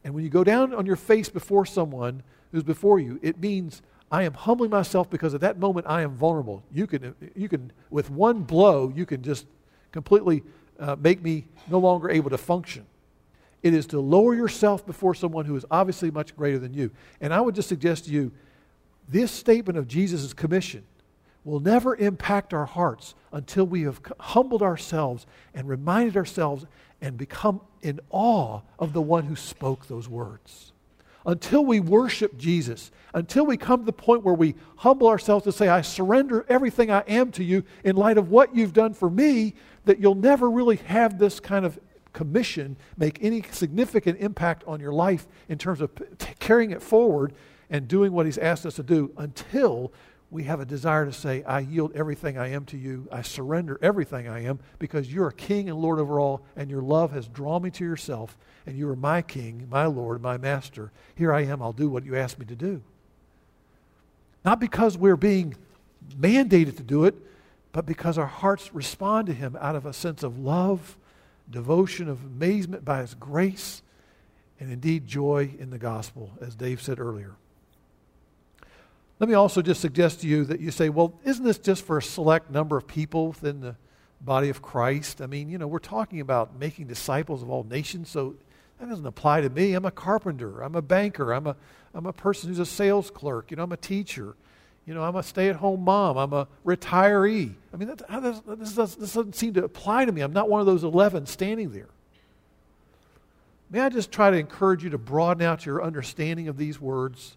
And 0.02 0.14
when 0.14 0.24
you 0.24 0.30
go 0.30 0.44
down 0.44 0.72
on 0.72 0.86
your 0.86 0.96
face 0.96 1.28
before 1.28 1.66
someone 1.66 2.22
who's 2.52 2.62
before 2.62 2.98
you, 2.98 3.18
it 3.20 3.38
means 3.38 3.82
I 4.10 4.22
am 4.22 4.32
humbling 4.32 4.70
myself 4.70 5.10
because 5.10 5.34
at 5.34 5.42
that 5.42 5.58
moment 5.58 5.86
I 5.88 6.00
am 6.02 6.14
vulnerable. 6.14 6.62
You 6.72 6.86
can, 6.86 7.14
you 7.34 7.48
can 7.48 7.72
with 7.90 8.08
one 8.08 8.44
blow, 8.44 8.90
you 8.94 9.04
can 9.04 9.22
just 9.22 9.46
completely 9.92 10.42
uh, 10.78 10.96
make 10.98 11.22
me 11.22 11.44
no 11.68 11.80
longer 11.80 12.08
able 12.08 12.30
to 12.30 12.38
function. 12.38 12.86
It 13.62 13.74
is 13.74 13.86
to 13.88 14.00
lower 14.00 14.34
yourself 14.34 14.86
before 14.86 15.14
someone 15.14 15.44
who 15.44 15.56
is 15.56 15.66
obviously 15.70 16.10
much 16.10 16.34
greater 16.36 16.58
than 16.58 16.72
you. 16.72 16.92
And 17.20 17.34
I 17.34 17.40
would 17.40 17.54
just 17.54 17.68
suggest 17.68 18.06
to 18.06 18.12
you 18.12 18.32
this 19.08 19.32
statement 19.32 19.76
of 19.76 19.88
Jesus' 19.88 20.32
commission 20.32 20.84
will 21.44 21.60
never 21.60 21.96
impact 21.96 22.52
our 22.52 22.66
hearts 22.66 23.14
until 23.32 23.64
we 23.64 23.82
have 23.82 24.00
humbled 24.18 24.62
ourselves 24.62 25.26
and 25.54 25.68
reminded 25.68 26.16
ourselves 26.16 26.66
and 27.00 27.16
become 27.16 27.60
in 27.82 27.98
awe 28.10 28.60
of 28.78 28.92
the 28.92 29.00
one 29.00 29.24
who 29.24 29.36
spoke 29.36 29.86
those 29.86 30.08
words. 30.08 30.72
until 31.26 31.64
we 31.64 31.80
worship 31.80 32.38
Jesus, 32.38 32.90
until 33.12 33.44
we 33.44 33.56
come 33.56 33.80
to 33.80 33.86
the 33.86 33.92
point 33.92 34.24
where 34.24 34.34
we 34.34 34.54
humble 34.76 35.06
ourselves 35.06 35.44
to 35.44 35.52
say, 35.52 35.68
I 35.68 35.82
surrender 35.82 36.46
everything 36.48 36.90
I 36.90 37.00
am 37.00 37.30
to 37.32 37.44
you 37.44 37.62
in 37.84 37.94
light 37.96 38.16
of 38.16 38.30
what 38.30 38.56
you've 38.56 38.72
done 38.72 38.94
for 38.94 39.10
me, 39.10 39.54
that 39.84 39.98
you'll 40.00 40.14
never 40.14 40.50
really 40.50 40.76
have 40.76 41.18
this 41.18 41.38
kind 41.38 41.66
of 41.66 41.78
commission 42.14 42.76
make 42.96 43.18
any 43.22 43.42
significant 43.50 44.18
impact 44.18 44.64
on 44.66 44.80
your 44.80 44.92
life 44.92 45.28
in 45.48 45.58
terms 45.58 45.80
of 45.80 45.94
p- 45.94 46.04
carrying 46.38 46.70
it 46.70 46.82
forward 46.82 47.34
and 47.68 47.86
doing 47.86 48.12
what 48.12 48.24
He's 48.26 48.38
asked 48.38 48.64
us 48.64 48.76
to 48.76 48.82
do 48.82 49.12
until 49.18 49.92
we 50.30 50.44
have 50.44 50.60
a 50.60 50.64
desire 50.64 51.04
to 51.06 51.12
say, 51.12 51.42
I 51.42 51.60
yield 51.60 51.92
everything 51.94 52.38
I 52.38 52.48
am 52.48 52.64
to 52.66 52.76
you. 52.76 53.08
I 53.10 53.22
surrender 53.22 53.78
everything 53.82 54.28
I 54.28 54.44
am 54.44 54.60
because 54.78 55.12
you're 55.12 55.28
a 55.28 55.32
king 55.32 55.68
and 55.68 55.78
Lord 55.78 55.98
over 55.98 56.20
all, 56.20 56.42
and 56.54 56.70
your 56.70 56.82
love 56.82 57.10
has 57.10 57.26
drawn 57.26 57.62
me 57.62 57.70
to 57.72 57.84
yourself, 57.84 58.38
and 58.64 58.78
you 58.78 58.88
are 58.88 58.96
my 58.96 59.22
king, 59.22 59.66
my 59.68 59.86
Lord, 59.86 60.22
my 60.22 60.36
master. 60.36 60.92
Here 61.16 61.32
I 61.32 61.42
am. 61.42 61.60
I'll 61.60 61.72
do 61.72 61.88
what 61.88 62.04
you 62.04 62.16
ask 62.16 62.38
me 62.38 62.46
to 62.46 62.54
do. 62.54 62.80
Not 64.44 64.60
because 64.60 64.96
we're 64.96 65.16
being 65.16 65.56
mandated 66.16 66.76
to 66.76 66.84
do 66.84 67.04
it, 67.04 67.14
but 67.72 67.84
because 67.84 68.16
our 68.16 68.26
hearts 68.26 68.72
respond 68.72 69.26
to 69.26 69.34
Him 69.34 69.56
out 69.60 69.74
of 69.74 69.84
a 69.84 69.92
sense 69.92 70.22
of 70.22 70.38
love, 70.38 70.96
devotion, 71.50 72.08
of 72.08 72.24
amazement 72.24 72.84
by 72.84 73.00
His 73.00 73.14
grace, 73.14 73.82
and 74.60 74.70
indeed 74.70 75.08
joy 75.08 75.50
in 75.58 75.70
the 75.70 75.78
gospel, 75.78 76.30
as 76.40 76.54
Dave 76.54 76.80
said 76.80 77.00
earlier. 77.00 77.34
Let 79.20 79.28
me 79.28 79.34
also 79.34 79.60
just 79.60 79.82
suggest 79.82 80.22
to 80.22 80.26
you 80.26 80.46
that 80.46 80.60
you 80.60 80.70
say, 80.70 80.88
well, 80.88 81.12
isn't 81.24 81.44
this 81.44 81.58
just 81.58 81.84
for 81.84 81.98
a 81.98 82.02
select 82.02 82.50
number 82.50 82.78
of 82.78 82.86
people 82.86 83.28
within 83.28 83.60
the 83.60 83.76
body 84.22 84.48
of 84.48 84.62
Christ? 84.62 85.20
I 85.20 85.26
mean, 85.26 85.50
you 85.50 85.58
know, 85.58 85.66
we're 85.66 85.78
talking 85.78 86.20
about 86.20 86.58
making 86.58 86.86
disciples 86.86 87.42
of 87.42 87.50
all 87.50 87.62
nations, 87.62 88.08
so 88.08 88.34
that 88.78 88.88
doesn't 88.88 89.06
apply 89.06 89.42
to 89.42 89.50
me. 89.50 89.74
I'm 89.74 89.84
a 89.84 89.90
carpenter, 89.90 90.62
I'm 90.62 90.74
a 90.74 90.80
banker, 90.80 91.32
I'm 91.32 91.46
a, 91.46 91.56
I'm 91.92 92.06
a 92.06 92.14
person 92.14 92.48
who's 92.48 92.58
a 92.60 92.66
sales 92.66 93.10
clerk, 93.10 93.50
you 93.50 93.58
know, 93.58 93.62
I'm 93.62 93.72
a 93.72 93.76
teacher. 93.76 94.34
You 94.86 94.94
know, 94.94 95.04
I'm 95.04 95.14
a 95.14 95.22
stay 95.22 95.50
at 95.50 95.56
home 95.56 95.82
mom. 95.82 96.16
I'm 96.16 96.32
a 96.32 96.48
retiree. 96.66 97.54
I 97.72 97.76
mean, 97.76 97.88
that, 97.88 97.98
this, 98.58 98.72
does, 98.72 98.96
this 98.96 99.12
doesn't 99.12 99.36
seem 99.36 99.54
to 99.54 99.62
apply 99.62 100.06
to 100.06 100.10
me. 100.10 100.22
I'm 100.22 100.32
not 100.32 100.48
one 100.48 100.58
of 100.58 100.66
those 100.66 100.82
11 100.82 101.26
standing 101.26 101.70
there. 101.70 101.90
May 103.70 103.80
I 103.80 103.90
just 103.90 104.10
try 104.10 104.30
to 104.30 104.36
encourage 104.36 104.82
you 104.82 104.90
to 104.90 104.98
broaden 104.98 105.44
out 105.46 105.64
your 105.64 105.84
understanding 105.84 106.48
of 106.48 106.56
these 106.56 106.80
words 106.80 107.36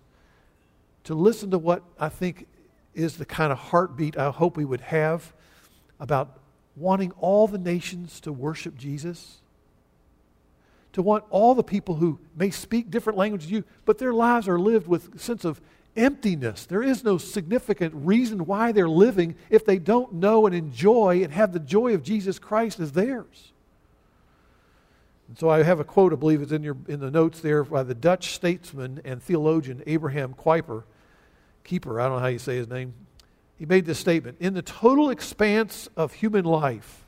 to 1.06 1.14
listen 1.14 1.52
to 1.52 1.58
what 1.58 1.84
I 2.00 2.10
think 2.10 2.48
is 2.94 3.18
the 3.18 3.26
kind 3.26 3.52
of 3.52 3.58
heartbeat 3.58 4.18
I 4.18 4.30
hope 4.30 4.58
we 4.58 4.66
would 4.66 4.82
have 4.82 5.34
about 6.00 6.40
wanting 6.76 7.12
all 7.20 7.48
the 7.48 7.58
nations 7.58 8.20
to 8.22 8.32
worship 8.32 8.78
Jesus, 8.78 9.40
to 10.94 11.02
want 11.02 11.24
all 11.30 11.56
the 11.56 11.64
people 11.64 11.96
who 11.96 12.20
may 12.36 12.50
speak 12.50 12.90
different 12.90 13.18
languages 13.18 13.52
you, 13.52 13.64
but 13.86 13.98
their 13.98 14.14
lives 14.14 14.48
are 14.48 14.60
lived 14.60 14.88
with 14.88 15.16
a 15.16 15.20
sense 15.20 15.46
of 15.46 15.60
emptiness. 15.96 16.66
There 16.66 16.84
is 16.84 17.04
no 17.04 17.18
significant 17.18 17.94
reason 17.96 18.46
why 18.46 18.72
they're 18.72 18.90
living 18.90 19.36
if 19.50 19.66
they 19.66 19.78
don't 19.78 20.14
know 20.14 20.46
and 20.46 20.56
enjoy 20.56 21.24
and 21.24 21.32
have 21.32 21.54
the 21.54 21.60
joy 21.60 21.94
of 21.94 22.04
Jesus 22.04 22.40
Christ 22.40 22.80
as 22.80 22.92
theirs. 22.94 23.52
And 25.28 25.38
so 25.38 25.50
I 25.50 25.64
have 25.64 25.80
a 25.80 25.84
quote, 25.84 26.14
I 26.14 26.16
believe 26.16 26.42
it's 26.42 26.52
in, 26.52 26.64
your, 26.64 26.78
in 26.88 27.00
the 27.00 27.12
notes 27.12 27.40
there, 27.40 27.64
by 27.64 27.84
the 27.84 27.96
Dutch 27.96 28.34
statesman 28.34 29.02
and 29.06 29.22
theologian 29.22 29.84
Abraham 29.88 30.34
Kuyper 30.34 30.84
keeper, 31.64 32.00
I 32.00 32.06
don't 32.06 32.18
know 32.18 32.20
how 32.20 32.28
you 32.28 32.40
say 32.40 32.56
his 32.56 32.68
name, 32.68 32.94
he 33.58 33.66
made 33.66 33.86
this 33.86 34.00
statement. 34.00 34.38
In 34.40 34.54
the 34.54 34.62
total 34.62 35.10
expanse 35.10 35.88
of 35.96 36.14
human 36.14 36.46
life, 36.46 37.06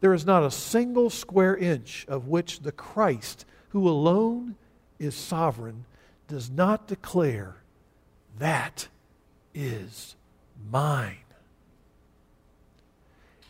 there 0.00 0.14
is 0.14 0.26
not 0.26 0.44
a 0.44 0.50
single 0.50 1.10
square 1.10 1.56
inch 1.56 2.04
of 2.08 2.28
which 2.28 2.60
the 2.60 2.72
Christ, 2.72 3.44
who 3.70 3.88
alone 3.88 4.56
is 4.98 5.14
sovereign, 5.14 5.84
does 6.26 6.50
not 6.50 6.86
declare, 6.86 7.56
That 8.38 8.88
is 9.54 10.14
mine. 10.70 11.16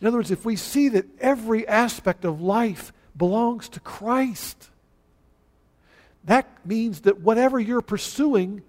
In 0.01 0.07
other 0.07 0.17
words, 0.17 0.31
if 0.31 0.45
we 0.45 0.55
see 0.55 0.89
that 0.89 1.05
every 1.19 1.67
aspect 1.67 2.23
of 2.23 2.41
life 2.41 2.93
belongs 3.17 3.67
to 3.69 3.79
Christ, 3.81 4.69
that 6.23 6.47
means 6.65 7.01
that 7.01 7.19
whatever 7.19 7.59
you're 7.59 7.81
pursuing 7.81 8.61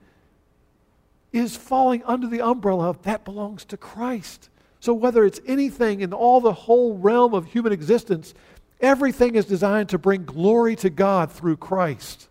is 1.32 1.56
falling 1.56 2.02
under 2.04 2.26
the 2.26 2.40
umbrella 2.40 2.90
of 2.90 3.02
that 3.02 3.24
belongs 3.24 3.64
to 3.66 3.76
Christ. 3.76 4.48
So 4.80 4.94
whether 4.94 5.24
it's 5.24 5.40
anything 5.46 6.00
in 6.00 6.12
all 6.12 6.40
the 6.40 6.52
whole 6.52 6.96
realm 6.96 7.34
of 7.34 7.46
human 7.46 7.72
existence, 7.72 8.34
everything 8.80 9.34
is 9.34 9.44
designed 9.44 9.90
to 9.90 9.98
bring 9.98 10.24
glory 10.24 10.74
to 10.76 10.90
God 10.90 11.30
through 11.30 11.58
Christ. 11.58 12.28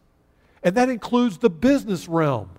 And 0.64 0.76
that 0.76 0.90
includes 0.90 1.38
the 1.38 1.50
business 1.50 2.08
realm, 2.08 2.50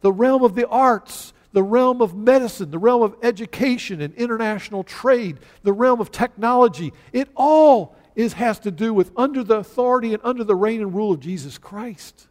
the 0.00 0.12
realm 0.12 0.42
of 0.42 0.54
the 0.54 0.68
arts, 0.68 1.32
the 1.52 1.62
realm 1.62 2.00
of 2.00 2.14
medicine, 2.14 2.70
the 2.70 2.78
realm 2.78 3.02
of 3.02 3.16
education 3.22 4.00
and 4.00 4.14
international 4.14 4.84
trade, 4.84 5.38
the 5.62 5.72
realm 5.72 6.00
of 6.00 6.10
technology. 6.10 6.92
It 7.12 7.28
all 7.34 7.96
is, 8.14 8.34
has 8.34 8.58
to 8.60 8.70
do 8.70 8.94
with 8.94 9.10
under 9.16 9.42
the 9.42 9.56
authority 9.56 10.14
and 10.14 10.22
under 10.24 10.44
the 10.44 10.54
reign 10.54 10.80
and 10.80 10.94
rule 10.94 11.12
of 11.12 11.20
Jesus 11.20 11.58
Christ. 11.58 12.28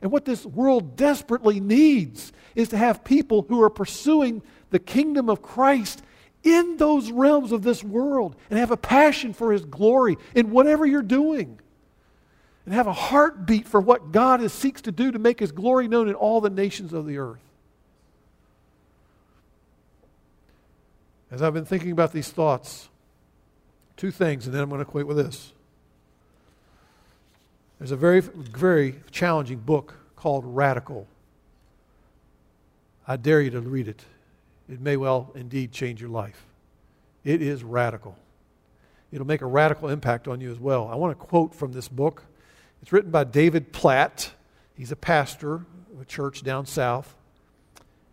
And 0.00 0.10
what 0.10 0.24
this 0.24 0.46
world 0.46 0.96
desperately 0.96 1.60
needs 1.60 2.32
is 2.54 2.68
to 2.68 2.76
have 2.76 3.04
people 3.04 3.46
who 3.48 3.62
are 3.62 3.70
pursuing 3.70 4.42
the 4.70 4.78
kingdom 4.78 5.28
of 5.28 5.42
Christ 5.42 6.02
in 6.42 6.76
those 6.76 7.10
realms 7.10 7.52
of 7.52 7.62
this 7.62 7.82
world 7.82 8.36
and 8.48 8.58
have 8.58 8.70
a 8.70 8.76
passion 8.76 9.32
for 9.32 9.52
his 9.52 9.64
glory 9.64 10.16
in 10.34 10.50
whatever 10.50 10.86
you're 10.86 11.02
doing. 11.02 11.58
And 12.64 12.74
have 12.74 12.86
a 12.86 12.92
heartbeat 12.92 13.66
for 13.66 13.80
what 13.80 14.12
God 14.12 14.42
is, 14.42 14.52
seeks 14.52 14.82
to 14.82 14.92
do 14.92 15.10
to 15.10 15.18
make 15.18 15.40
his 15.40 15.52
glory 15.52 15.88
known 15.88 16.08
in 16.08 16.14
all 16.14 16.40
the 16.40 16.50
nations 16.50 16.92
of 16.92 17.06
the 17.06 17.16
earth. 17.16 17.40
As 21.30 21.42
I've 21.42 21.54
been 21.54 21.64
thinking 21.64 21.92
about 21.92 22.12
these 22.12 22.30
thoughts, 22.30 22.88
two 23.96 24.10
things, 24.10 24.46
and 24.46 24.54
then 24.54 24.62
I'm 24.62 24.68
going 24.68 24.80
to 24.80 24.84
quit 24.84 25.06
with 25.06 25.16
this. 25.16 25.52
There's 27.78 27.92
a 27.92 27.96
very, 27.96 28.20
very 28.20 28.96
challenging 29.10 29.58
book 29.58 29.94
called 30.16 30.44
Radical. 30.44 31.06
I 33.06 33.16
dare 33.16 33.40
you 33.40 33.50
to 33.50 33.60
read 33.60 33.88
it. 33.88 34.04
It 34.68 34.80
may 34.80 34.96
well 34.96 35.30
indeed 35.34 35.72
change 35.72 36.00
your 36.00 36.10
life. 36.10 36.44
It 37.24 37.40
is 37.40 37.62
radical. 37.62 38.16
It'll 39.12 39.26
make 39.26 39.42
a 39.42 39.46
radical 39.46 39.88
impact 39.88 40.28
on 40.28 40.40
you 40.40 40.50
as 40.50 40.58
well. 40.58 40.88
I 40.88 40.96
want 40.96 41.18
to 41.18 41.24
quote 41.24 41.54
from 41.54 41.72
this 41.72 41.88
book. 41.88 42.24
It's 42.82 42.92
written 42.92 43.10
by 43.10 43.24
David 43.24 43.72
Platt. 43.72 44.32
He's 44.74 44.92
a 44.92 44.96
pastor 44.96 45.54
of 45.92 46.00
a 46.00 46.04
church 46.04 46.42
down 46.42 46.66
south. 46.66 47.16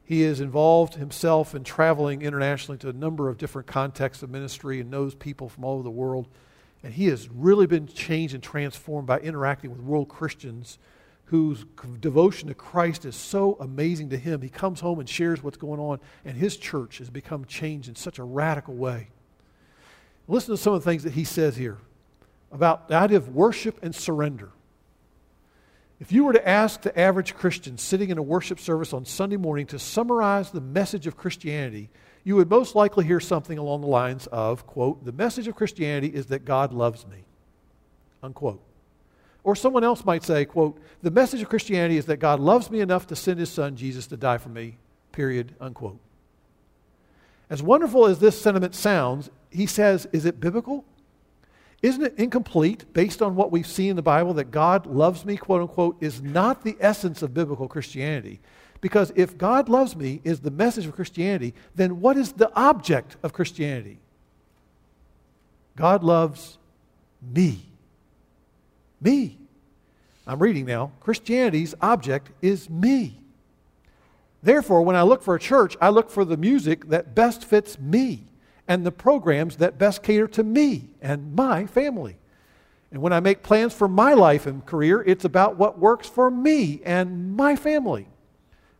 He 0.06 0.21
is 0.21 0.39
involved 0.39 0.95
himself 0.95 1.56
in 1.56 1.63
traveling 1.63 2.21
internationally 2.21 2.78
to 2.80 2.89
a 2.89 2.93
number 2.93 3.28
of 3.28 3.38
different 3.38 3.67
contexts 3.67 4.21
of 4.21 4.30
ministry 4.30 4.80
and 4.80 4.91
knows 4.91 5.15
people 5.15 5.49
from 5.49 5.65
all 5.65 5.75
over 5.75 5.84
the 5.84 5.89
world. 5.89 6.28
And 6.85 6.93
he 6.93 7.07
has 7.07 7.27
really 7.31 7.65
been 7.65 7.87
changed 7.87 8.35
and 8.35 8.43
transformed 8.43 9.07
by 9.07 9.17
interacting 9.19 9.71
with 9.71 9.79
world 9.79 10.07
Christians 10.07 10.77
whose 11.25 11.65
devotion 11.99 12.47
to 12.49 12.53
Christ 12.53 13.05
is 13.05 13.15
so 13.15 13.57
amazing 13.59 14.11
to 14.11 14.17
him. 14.19 14.43
He 14.43 14.49
comes 14.49 14.81
home 14.81 14.99
and 14.99 15.09
shares 15.09 15.41
what's 15.41 15.57
going 15.57 15.79
on, 15.79 15.99
and 16.23 16.37
his 16.37 16.57
church 16.57 16.99
has 16.99 17.09
become 17.09 17.43
changed 17.45 17.89
in 17.89 17.95
such 17.95 18.19
a 18.19 18.23
radical 18.23 18.75
way. 18.75 19.07
Listen 20.27 20.53
to 20.53 20.61
some 20.61 20.73
of 20.73 20.83
the 20.83 20.91
things 20.91 21.01
that 21.01 21.13
he 21.13 21.23
says 21.23 21.55
here 21.55 21.79
about 22.51 22.87
the 22.87 22.93
idea 22.93 23.17
of 23.17 23.29
worship 23.29 23.79
and 23.81 23.95
surrender. 23.95 24.51
If 25.99 26.11
you 26.11 26.23
were 26.23 26.33
to 26.33 26.47
ask 26.47 26.83
the 26.83 26.97
average 26.99 27.33
Christian 27.33 27.79
sitting 27.79 28.11
in 28.11 28.19
a 28.19 28.23
worship 28.23 28.59
service 28.59 28.93
on 28.93 29.05
Sunday 29.05 29.37
morning 29.37 29.65
to 29.67 29.79
summarize 29.79 30.51
the 30.51 30.61
message 30.61 31.07
of 31.07 31.17
Christianity, 31.17 31.89
you 32.25 32.35
would 32.35 32.49
most 32.49 32.75
likely 32.75 33.05
hear 33.05 33.19
something 33.21 33.57
along 33.57 33.81
the 33.81 33.88
lines 33.88 34.27
of, 34.27 34.65
quote, 34.65 35.05
the 35.05 35.11
message 35.11 35.47
of 35.47 35.55
Christianity 35.55 36.07
is 36.07 36.25
that 36.25 36.43
God 36.43 36.73
loves 36.73 37.05
me, 37.07 37.23
unquote. 38.21 38.59
Or 39.43 39.55
someone 39.55 39.83
else 39.83 40.03
might 40.03 40.23
say, 40.23 40.43
quote, 40.43 40.81
the 41.03 41.11
message 41.11 41.43
of 41.43 41.49
Christianity 41.49 41.97
is 41.97 42.07
that 42.07 42.17
God 42.17 42.39
loves 42.39 42.71
me 42.71 42.81
enough 42.81 43.05
to 43.07 43.15
send 43.15 43.39
his 43.39 43.51
son 43.51 43.75
Jesus 43.75 44.07
to 44.07 44.17
die 44.17 44.39
for 44.39 44.49
me, 44.49 44.77
period, 45.11 45.53
unquote. 45.61 45.99
As 47.47 47.61
wonderful 47.61 48.07
as 48.07 48.17
this 48.17 48.41
sentiment 48.41 48.73
sounds, 48.73 49.29
he 49.51 49.67
says, 49.67 50.07
is 50.11 50.25
it 50.25 50.39
biblical? 50.39 50.83
Isn't 51.83 52.03
it 52.03 52.15
incomplete 52.17 52.91
based 52.91 53.21
on 53.21 53.35
what 53.35 53.51
we've 53.51 53.67
seen 53.67 53.91
in 53.91 53.95
the 53.95 54.01
Bible 54.01 54.33
that 54.33 54.49
God 54.49 54.88
loves 54.88 55.23
me, 55.25 55.38
quote 55.38 55.61
unquote, 55.61 55.97
is 56.01 56.23
not 56.23 56.63
the 56.63 56.75
essence 56.79 57.21
of 57.21 57.35
biblical 57.35 57.67
Christianity? 57.67 58.39
Because 58.85 59.11
if 59.15 59.35
God 59.35 59.67
loves 59.67 59.95
me 59.95 60.21
is 60.23 60.41
the 60.41 60.51
message 60.51 60.85
of 60.85 60.93
Christianity, 60.93 61.55
then 61.73 62.01
what 62.01 62.17
is 62.17 62.33
the 62.33 62.53
object 62.55 63.15
of 63.23 63.33
Christianity? 63.33 63.97
God 65.75 66.03
loves 66.03 66.59
me. 67.19 67.65
Me. 69.01 69.39
I'm 70.27 70.37
reading 70.37 70.67
now. 70.67 70.91
Christianity's 70.99 71.73
object 71.81 72.29
is 72.43 72.69
me. 72.69 73.17
Therefore, 74.43 74.83
when 74.83 74.95
I 74.95 75.01
look 75.01 75.23
for 75.23 75.33
a 75.33 75.39
church, 75.39 75.75
I 75.81 75.89
look 75.89 76.11
for 76.11 76.23
the 76.23 76.37
music 76.37 76.89
that 76.89 77.15
best 77.15 77.43
fits 77.43 77.79
me 77.79 78.25
and 78.67 78.85
the 78.85 78.91
programs 78.91 79.55
that 79.55 79.79
best 79.79 80.03
cater 80.03 80.27
to 80.27 80.43
me 80.43 80.89
and 81.01 81.33
my 81.33 81.65
family. 81.65 82.17
And 82.91 83.01
when 83.01 83.13
I 83.13 83.19
make 83.19 83.41
plans 83.41 83.73
for 83.73 83.87
my 83.87 84.13
life 84.13 84.45
and 84.45 84.63
career, 84.63 85.01
it's 85.01 85.25
about 85.25 85.57
what 85.57 85.79
works 85.79 86.07
for 86.07 86.29
me 86.29 86.83
and 86.85 87.35
my 87.35 87.55
family. 87.55 88.09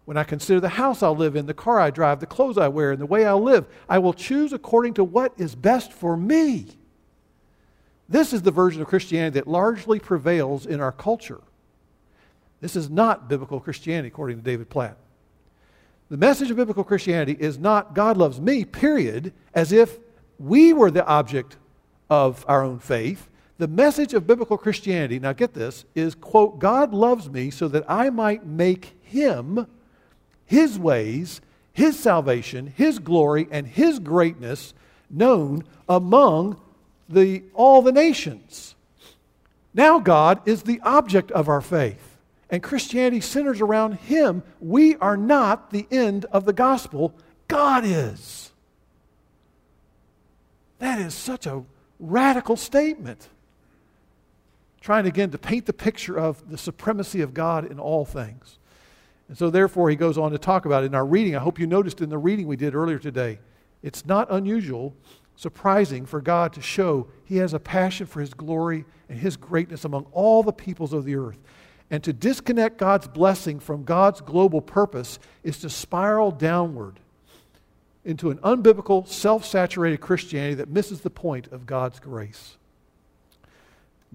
When 0.06 0.18
I 0.18 0.24
consider 0.24 0.60
the 0.60 0.70
house 0.70 1.02
I'll 1.02 1.16
live 1.16 1.36
in, 1.36 1.48
the 1.48 1.54
car 1.54 1.80
I 1.80 1.90
drive, 1.90 2.20
the 2.20 2.28
clothes 2.28 2.58
I 2.58 2.68
wear, 2.68 2.92
and 2.92 3.02
the 3.02 3.08
way 3.08 3.26
I 3.26 3.34
live, 3.34 3.66
I 3.90 3.98
will 3.98 4.14
choose 4.14 4.54
according 4.54 4.94
to 4.96 5.04
what 5.04 5.34
is 5.38 5.56
best 5.56 5.92
for 5.92 6.16
me. 6.16 6.68
This 8.08 8.32
is 8.32 8.44
the 8.44 8.52
version 8.52 8.82
of 8.82 8.88
Christianity 8.88 9.40
that 9.40 9.48
largely 9.48 10.00
prevails 10.00 10.68
in 10.68 10.80
our 10.80 10.92
culture. 10.92 11.42
This 12.62 12.76
is 12.76 12.90
not 12.90 13.28
biblical 13.28 13.60
Christianity, 13.60 14.10
according 14.10 14.38
to 14.38 14.44
David 14.44 14.70
Platt. 14.70 14.98
The 16.10 16.18
message 16.18 16.52
of 16.52 16.58
biblical 16.58 16.84
Christianity 16.84 17.36
is 17.40 17.58
not 17.58 17.96
God 17.96 18.16
loves 18.16 18.40
me, 18.40 18.64
period, 18.64 19.34
as 19.56 19.72
if 19.72 19.98
we 20.38 20.72
were 20.72 20.92
the 20.92 21.06
object 21.06 21.58
of 22.12 22.46
our 22.48 22.64
own 22.64 22.78
faith. 22.78 23.28
The 23.58 23.68
message 23.68 24.14
of 24.14 24.28
biblical 24.28 24.58
Christianity, 24.58 25.18
now 25.18 25.34
get 25.34 25.56
this, 25.56 25.86
is, 25.96 26.14
quote, 26.14 26.60
God 26.60 26.94
loves 26.94 27.30
me 27.30 27.50
so 27.50 27.68
that 27.70 27.86
I 27.88 28.12
might 28.12 28.46
make 28.46 29.00
him, 29.02 29.66
his 30.46 30.78
ways, 30.78 31.42
his 31.74 31.98
salvation, 32.00 32.68
his 32.76 33.00
glory, 33.00 33.48
and 33.52 33.68
his 33.68 34.00
greatness 34.00 34.74
known 35.10 35.64
among 35.90 36.60
the, 37.10 37.44
all 37.54 37.82
the 37.82 37.92
nations. 37.92 38.76
Now 39.74 40.00
God 40.00 40.40
is 40.46 40.64
the 40.64 40.80
object 40.82 41.32
of 41.32 41.50
our 41.50 41.62
faith, 41.62 42.18
and 42.50 42.64
Christianity 42.64 43.22
centers 43.22 43.62
around 43.62 43.94
him. 43.94 44.44
We 44.60 44.96
are 44.98 45.18
not 45.18 45.72
the 45.72 45.88
end 45.92 46.26
of 46.26 46.46
the 46.46 46.54
gospel, 46.54 47.14
God 47.48 47.84
is. 47.86 48.52
That 50.80 51.00
is 51.00 51.14
such 51.14 51.46
a 51.46 51.64
radical 52.00 52.56
statement. 52.56 53.30
Trying 54.82 55.08
again 55.08 55.32
to 55.32 55.38
paint 55.38 55.66
the 55.66 55.74
picture 55.74 56.18
of 56.18 56.50
the 56.50 56.58
supremacy 56.58 57.22
of 57.22 57.34
God 57.34 57.70
in 57.70 57.80
all 57.80 58.06
things. 58.06 58.60
And 59.28 59.38
so, 59.38 59.50
therefore, 59.50 59.90
he 59.90 59.96
goes 59.96 60.18
on 60.18 60.32
to 60.32 60.38
talk 60.38 60.66
about 60.66 60.84
it 60.84 60.88
in 60.88 60.96
our 60.96 61.06
reading. 61.06 61.36
I 61.36 61.40
hope 61.40 61.60
you 61.60 61.68
noticed 61.68 62.02
in 62.02 62.10
the 62.10 62.18
reading 62.18 62.48
we 62.48 62.56
did 62.56 62.76
earlier 62.76 63.00
today, 63.00 63.40
it's 63.82 64.06
not 64.06 64.32
unusual, 64.32 64.96
surprising 65.36 66.06
for 66.06 66.22
God 66.22 66.54
to 66.54 66.62
show 66.62 67.08
he 67.24 67.38
has 67.38 67.54
a 67.54 67.60
passion 67.60 68.06
for 68.06 68.22
his 68.22 68.34
glory 68.34 68.86
and 69.10 69.20
his 69.20 69.36
greatness 69.36 69.84
among 69.86 70.06
all 70.12 70.44
the 70.44 70.54
peoples 70.54 70.94
of 70.94 71.06
the 71.06 71.16
earth. 71.16 71.38
And 71.92 72.04
to 72.04 72.14
disconnect 72.14 72.78
God's 72.78 73.08
blessing 73.08 73.60
from 73.60 73.84
God's 73.84 74.22
global 74.22 74.62
purpose 74.62 75.20
is 75.44 75.60
to 75.60 75.70
spiral 75.70 76.32
downward 76.32 77.00
into 78.04 78.30
an 78.30 78.38
unbiblical, 78.40 79.08
self 79.08 79.46
saturated 79.46 80.02
Christianity 80.02 80.56
that 80.56 80.70
misses 80.70 81.02
the 81.02 81.10
point 81.10 81.48
of 81.52 81.66
God's 81.66 82.00
grace. 82.00 82.58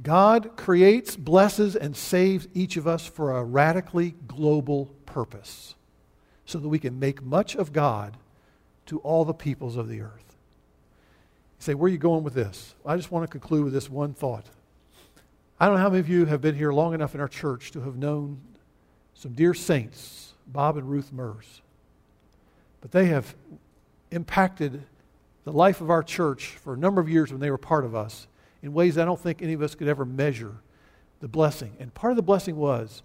God 0.02 0.56
creates, 0.56 1.16
blesses, 1.16 1.76
and 1.76 1.96
saves 1.96 2.48
each 2.54 2.76
of 2.76 2.86
us 2.86 3.06
for 3.06 3.36
a 3.36 3.44
radically 3.44 4.14
global 4.26 4.86
purpose 5.04 5.74
so 6.46 6.58
that 6.58 6.68
we 6.68 6.78
can 6.78 6.98
make 6.98 7.22
much 7.22 7.54
of 7.54 7.72
God 7.72 8.16
to 8.86 8.98
all 9.00 9.24
the 9.24 9.34
peoples 9.34 9.76
of 9.76 9.88
the 9.88 10.00
earth. 10.00 10.36
You 11.58 11.64
say, 11.64 11.74
where 11.74 11.88
are 11.88 11.92
you 11.92 11.98
going 11.98 12.24
with 12.24 12.34
this? 12.34 12.74
I 12.86 12.96
just 12.96 13.10
want 13.10 13.24
to 13.24 13.30
conclude 13.30 13.64
with 13.64 13.72
this 13.72 13.90
one 13.90 14.14
thought. 14.14 14.46
I 15.58 15.66
don't 15.66 15.76
know 15.76 15.82
how 15.82 15.90
many 15.90 16.00
of 16.00 16.08
you 16.08 16.24
have 16.24 16.40
been 16.40 16.54
here 16.54 16.72
long 16.72 16.94
enough 16.94 17.14
in 17.14 17.20
our 17.20 17.28
church 17.28 17.70
to 17.72 17.82
have 17.82 17.96
known 17.96 18.40
some 19.14 19.32
dear 19.32 19.52
saints, 19.52 20.32
Bob 20.46 20.78
and 20.78 20.88
Ruth 20.88 21.12
Mers. 21.12 21.60
But 22.80 22.92
they 22.92 23.06
have 23.06 23.34
impacted 24.10 24.84
the 25.44 25.52
life 25.52 25.82
of 25.82 25.90
our 25.90 26.02
church 26.02 26.46
for 26.46 26.72
a 26.72 26.78
number 26.78 27.00
of 27.00 27.08
years 27.10 27.30
when 27.30 27.40
they 27.40 27.50
were 27.50 27.58
part 27.58 27.84
of 27.84 27.94
us 27.94 28.26
in 28.62 28.72
ways 28.72 28.98
I 28.98 29.04
don't 29.04 29.20
think 29.20 29.42
any 29.42 29.52
of 29.52 29.62
us 29.62 29.74
could 29.74 29.88
ever 29.88 30.04
measure 30.04 30.56
the 31.20 31.28
blessing. 31.28 31.76
And 31.78 31.92
part 31.94 32.12
of 32.12 32.16
the 32.16 32.22
blessing 32.22 32.56
was 32.56 33.02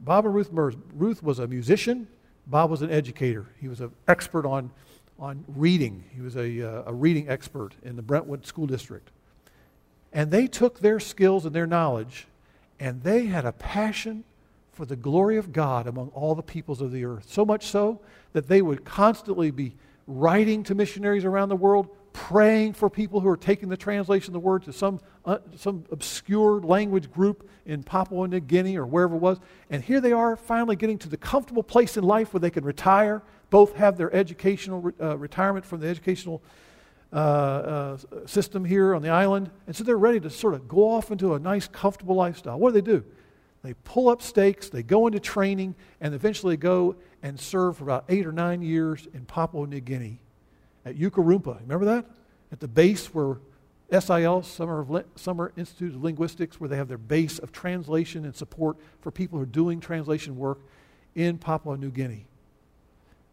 Bob 0.00 0.24
and 0.26 0.34
Ruth 0.34 0.52
Mers. 0.52 0.74
Ruth 0.94 1.22
was 1.22 1.38
a 1.38 1.46
musician, 1.46 2.08
Bob 2.46 2.70
was 2.70 2.82
an 2.82 2.90
educator. 2.90 3.46
He 3.60 3.68
was 3.68 3.80
an 3.80 3.90
expert 4.06 4.46
on, 4.46 4.70
on 5.18 5.44
reading, 5.48 6.04
he 6.14 6.20
was 6.20 6.36
a, 6.36 6.62
uh, 6.62 6.82
a 6.86 6.94
reading 6.94 7.28
expert 7.28 7.74
in 7.82 7.96
the 7.96 8.02
Brentwood 8.02 8.46
School 8.46 8.66
District. 8.66 9.10
And 10.12 10.30
they 10.30 10.46
took 10.46 10.80
their 10.80 11.00
skills 11.00 11.44
and 11.44 11.54
their 11.54 11.66
knowledge, 11.66 12.26
and 12.80 13.02
they 13.02 13.26
had 13.26 13.44
a 13.44 13.52
passion 13.52 14.24
for 14.72 14.84
the 14.84 14.96
glory 14.96 15.36
of 15.38 15.52
God 15.52 15.86
among 15.86 16.08
all 16.08 16.34
the 16.34 16.42
peoples 16.42 16.80
of 16.80 16.92
the 16.92 17.04
earth. 17.04 17.30
So 17.30 17.44
much 17.44 17.66
so 17.66 18.00
that 18.32 18.46
they 18.46 18.62
would 18.62 18.84
constantly 18.84 19.50
be 19.50 19.74
writing 20.06 20.62
to 20.64 20.74
missionaries 20.74 21.24
around 21.24 21.48
the 21.48 21.56
world, 21.56 21.88
praying 22.16 22.72
for 22.72 22.88
people 22.88 23.20
who 23.20 23.28
are 23.28 23.36
taking 23.36 23.68
the 23.68 23.76
translation 23.76 24.30
of 24.30 24.32
the 24.32 24.40
word 24.40 24.62
to 24.62 24.72
some, 24.72 24.98
uh, 25.26 25.36
some 25.54 25.84
obscure 25.92 26.62
language 26.62 27.12
group 27.12 27.46
in 27.66 27.82
Papua 27.82 28.26
New 28.26 28.40
Guinea 28.40 28.78
or 28.78 28.86
wherever 28.86 29.16
it 29.16 29.18
was. 29.18 29.38
And 29.68 29.84
here 29.84 30.00
they 30.00 30.12
are 30.12 30.34
finally 30.34 30.76
getting 30.76 30.96
to 31.00 31.10
the 31.10 31.18
comfortable 31.18 31.62
place 31.62 31.98
in 31.98 32.04
life 32.04 32.32
where 32.32 32.40
they 32.40 32.48
can 32.48 32.64
retire, 32.64 33.22
both 33.50 33.76
have 33.76 33.98
their 33.98 34.12
educational 34.14 34.80
re- 34.80 34.92
uh, 34.98 35.18
retirement 35.18 35.66
from 35.66 35.80
the 35.80 35.88
educational 35.88 36.42
uh, 37.12 37.16
uh, 37.16 37.96
system 38.24 38.64
here 38.64 38.94
on 38.94 39.02
the 39.02 39.10
island. 39.10 39.50
And 39.66 39.76
so 39.76 39.84
they're 39.84 39.98
ready 39.98 40.18
to 40.20 40.30
sort 40.30 40.54
of 40.54 40.66
go 40.66 40.88
off 40.88 41.10
into 41.10 41.34
a 41.34 41.38
nice, 41.38 41.68
comfortable 41.68 42.14
lifestyle. 42.14 42.58
What 42.58 42.70
do 42.70 42.80
they 42.80 42.92
do? 42.92 43.04
They 43.62 43.74
pull 43.84 44.08
up 44.08 44.22
stakes, 44.22 44.70
they 44.70 44.82
go 44.82 45.06
into 45.06 45.20
training, 45.20 45.74
and 46.00 46.14
eventually 46.14 46.56
go 46.56 46.96
and 47.22 47.38
serve 47.38 47.76
for 47.76 47.84
about 47.84 48.06
eight 48.08 48.26
or 48.26 48.32
nine 48.32 48.62
years 48.62 49.06
in 49.12 49.26
Papua 49.26 49.66
New 49.66 49.80
Guinea 49.80 50.20
at 50.86 50.96
Ukarumpa. 50.96 51.60
Remember 51.60 51.84
that? 51.84 52.06
At 52.52 52.60
the 52.60 52.68
base 52.68 53.12
where 53.12 53.38
SIL, 53.90 54.42
Summer, 54.42 55.04
Summer 55.16 55.52
Institute 55.56 55.94
of 55.94 56.02
Linguistics, 56.02 56.58
where 56.58 56.68
they 56.68 56.76
have 56.76 56.88
their 56.88 56.96
base 56.96 57.38
of 57.38 57.52
translation 57.52 58.24
and 58.24 58.34
support 58.34 58.78
for 59.00 59.10
people 59.10 59.38
who 59.38 59.42
are 59.42 59.46
doing 59.46 59.80
translation 59.80 60.36
work 60.36 60.60
in 61.14 61.38
Papua 61.38 61.76
New 61.76 61.90
Guinea. 61.90 62.26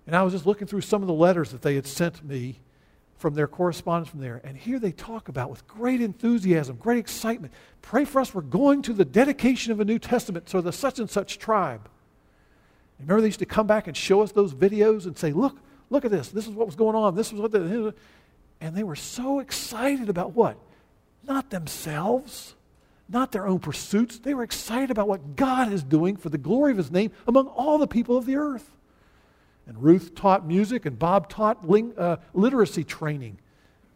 And 0.05 0.15
I 0.15 0.23
was 0.23 0.33
just 0.33 0.45
looking 0.45 0.67
through 0.67 0.81
some 0.81 1.01
of 1.01 1.07
the 1.07 1.13
letters 1.13 1.51
that 1.51 1.61
they 1.61 1.75
had 1.75 1.87
sent 1.87 2.23
me 2.25 2.59
from 3.17 3.35
their 3.35 3.47
correspondence 3.47 4.09
from 4.09 4.19
there. 4.19 4.41
And 4.43 4.57
here 4.57 4.79
they 4.79 4.91
talk 4.91 5.29
about, 5.29 5.49
with 5.49 5.65
great 5.67 6.01
enthusiasm, 6.01 6.75
great 6.75 6.97
excitement, 6.97 7.53
pray 7.81 8.03
for 8.03 8.19
us. 8.19 8.33
We're 8.33 8.41
going 8.41 8.81
to 8.81 8.93
the 8.93 9.05
dedication 9.05 9.71
of 9.71 9.79
a 9.79 9.85
New 9.85 9.99
Testament, 9.99 10.49
so 10.49 10.59
the 10.59 10.73
such 10.73 10.99
and 10.99 11.09
such 11.09 11.37
tribe. 11.37 11.87
Remember, 12.99 13.21
they 13.21 13.27
used 13.27 13.39
to 13.39 13.45
come 13.45 13.67
back 13.67 13.87
and 13.87 13.95
show 13.95 14.21
us 14.21 14.31
those 14.31 14.53
videos 14.53 15.05
and 15.05 15.17
say, 15.17 15.31
look, 15.31 15.59
look 15.89 16.05
at 16.05 16.11
this. 16.11 16.29
This 16.29 16.47
is 16.47 16.53
what 16.53 16.65
was 16.65 16.75
going 16.75 16.95
on. 16.95 17.15
This 17.15 17.31
was 17.31 17.41
what 17.41 17.51
the. 17.51 17.93
And 18.63 18.75
they 18.75 18.83
were 18.83 18.95
so 18.95 19.39
excited 19.39 20.07
about 20.07 20.31
what? 20.31 20.57
Not 21.27 21.49
themselves, 21.49 22.55
not 23.09 23.33
their 23.33 23.45
own 23.45 23.59
pursuits. 23.59 24.19
They 24.19 24.33
were 24.33 24.43
excited 24.43 24.89
about 24.89 25.09
what 25.09 25.35
God 25.35 25.71
is 25.73 25.83
doing 25.83 26.15
for 26.15 26.29
the 26.29 26.37
glory 26.37 26.71
of 26.71 26.77
His 26.77 26.89
name 26.89 27.11
among 27.27 27.47
all 27.47 27.77
the 27.77 27.87
people 27.87 28.17
of 28.17 28.25
the 28.25 28.37
earth. 28.37 28.77
And 29.67 29.81
Ruth 29.81 30.15
taught 30.15 30.45
music, 30.45 30.85
and 30.85 30.97
Bob 30.97 31.29
taught 31.29 31.67
ling, 31.69 31.93
uh, 31.97 32.17
literacy 32.33 32.85
training. 32.85 33.37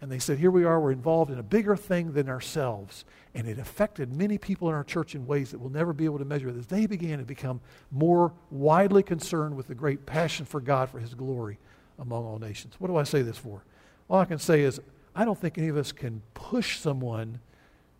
And 0.02 0.12
they 0.12 0.20
said, 0.20 0.38
Here 0.38 0.52
we 0.52 0.66
are, 0.66 0.80
we're 0.80 0.92
involved 0.92 1.32
in 1.32 1.40
a 1.40 1.44
bigger 1.44 1.78
thing 1.78 2.12
than 2.12 2.28
ourselves. 2.28 3.06
And 3.34 3.48
it 3.48 3.60
affected 3.60 4.14
many 4.14 4.38
people 4.38 4.68
in 4.68 4.76
our 4.76 4.84
church 4.84 5.16
in 5.16 5.26
ways 5.28 5.52
that 5.52 5.60
we'll 5.60 5.70
never 5.70 5.94
be 5.94 6.04
able 6.04 6.20
to 6.20 6.26
measure. 6.26 6.50
As 6.50 6.68
they 6.68 6.88
began 6.88 7.20
to 7.20 7.26
become 7.26 7.62
more 7.90 8.34
widely 8.52 9.04
concerned 9.04 9.56
with 9.56 9.68
the 9.68 9.76
great 9.76 10.06
passion 10.06 10.46
for 10.46 10.60
God, 10.60 10.90
for 10.90 11.00
His 11.00 11.14
glory 11.14 11.58
among 12.00 12.26
all 12.26 12.40
nations. 12.40 12.76
What 12.80 12.88
do 12.88 12.98
I 12.98 13.04
say 13.04 13.22
this 13.22 13.38
for? 13.38 13.64
All 14.10 14.20
I 14.20 14.26
can 14.26 14.40
say 14.40 14.62
is, 14.62 14.80
I 15.16 15.26
don't 15.26 15.40
think 15.40 15.58
any 15.58 15.68
of 15.68 15.78
us 15.78 15.92
can 15.92 16.22
push 16.34 16.80
someone 16.80 17.40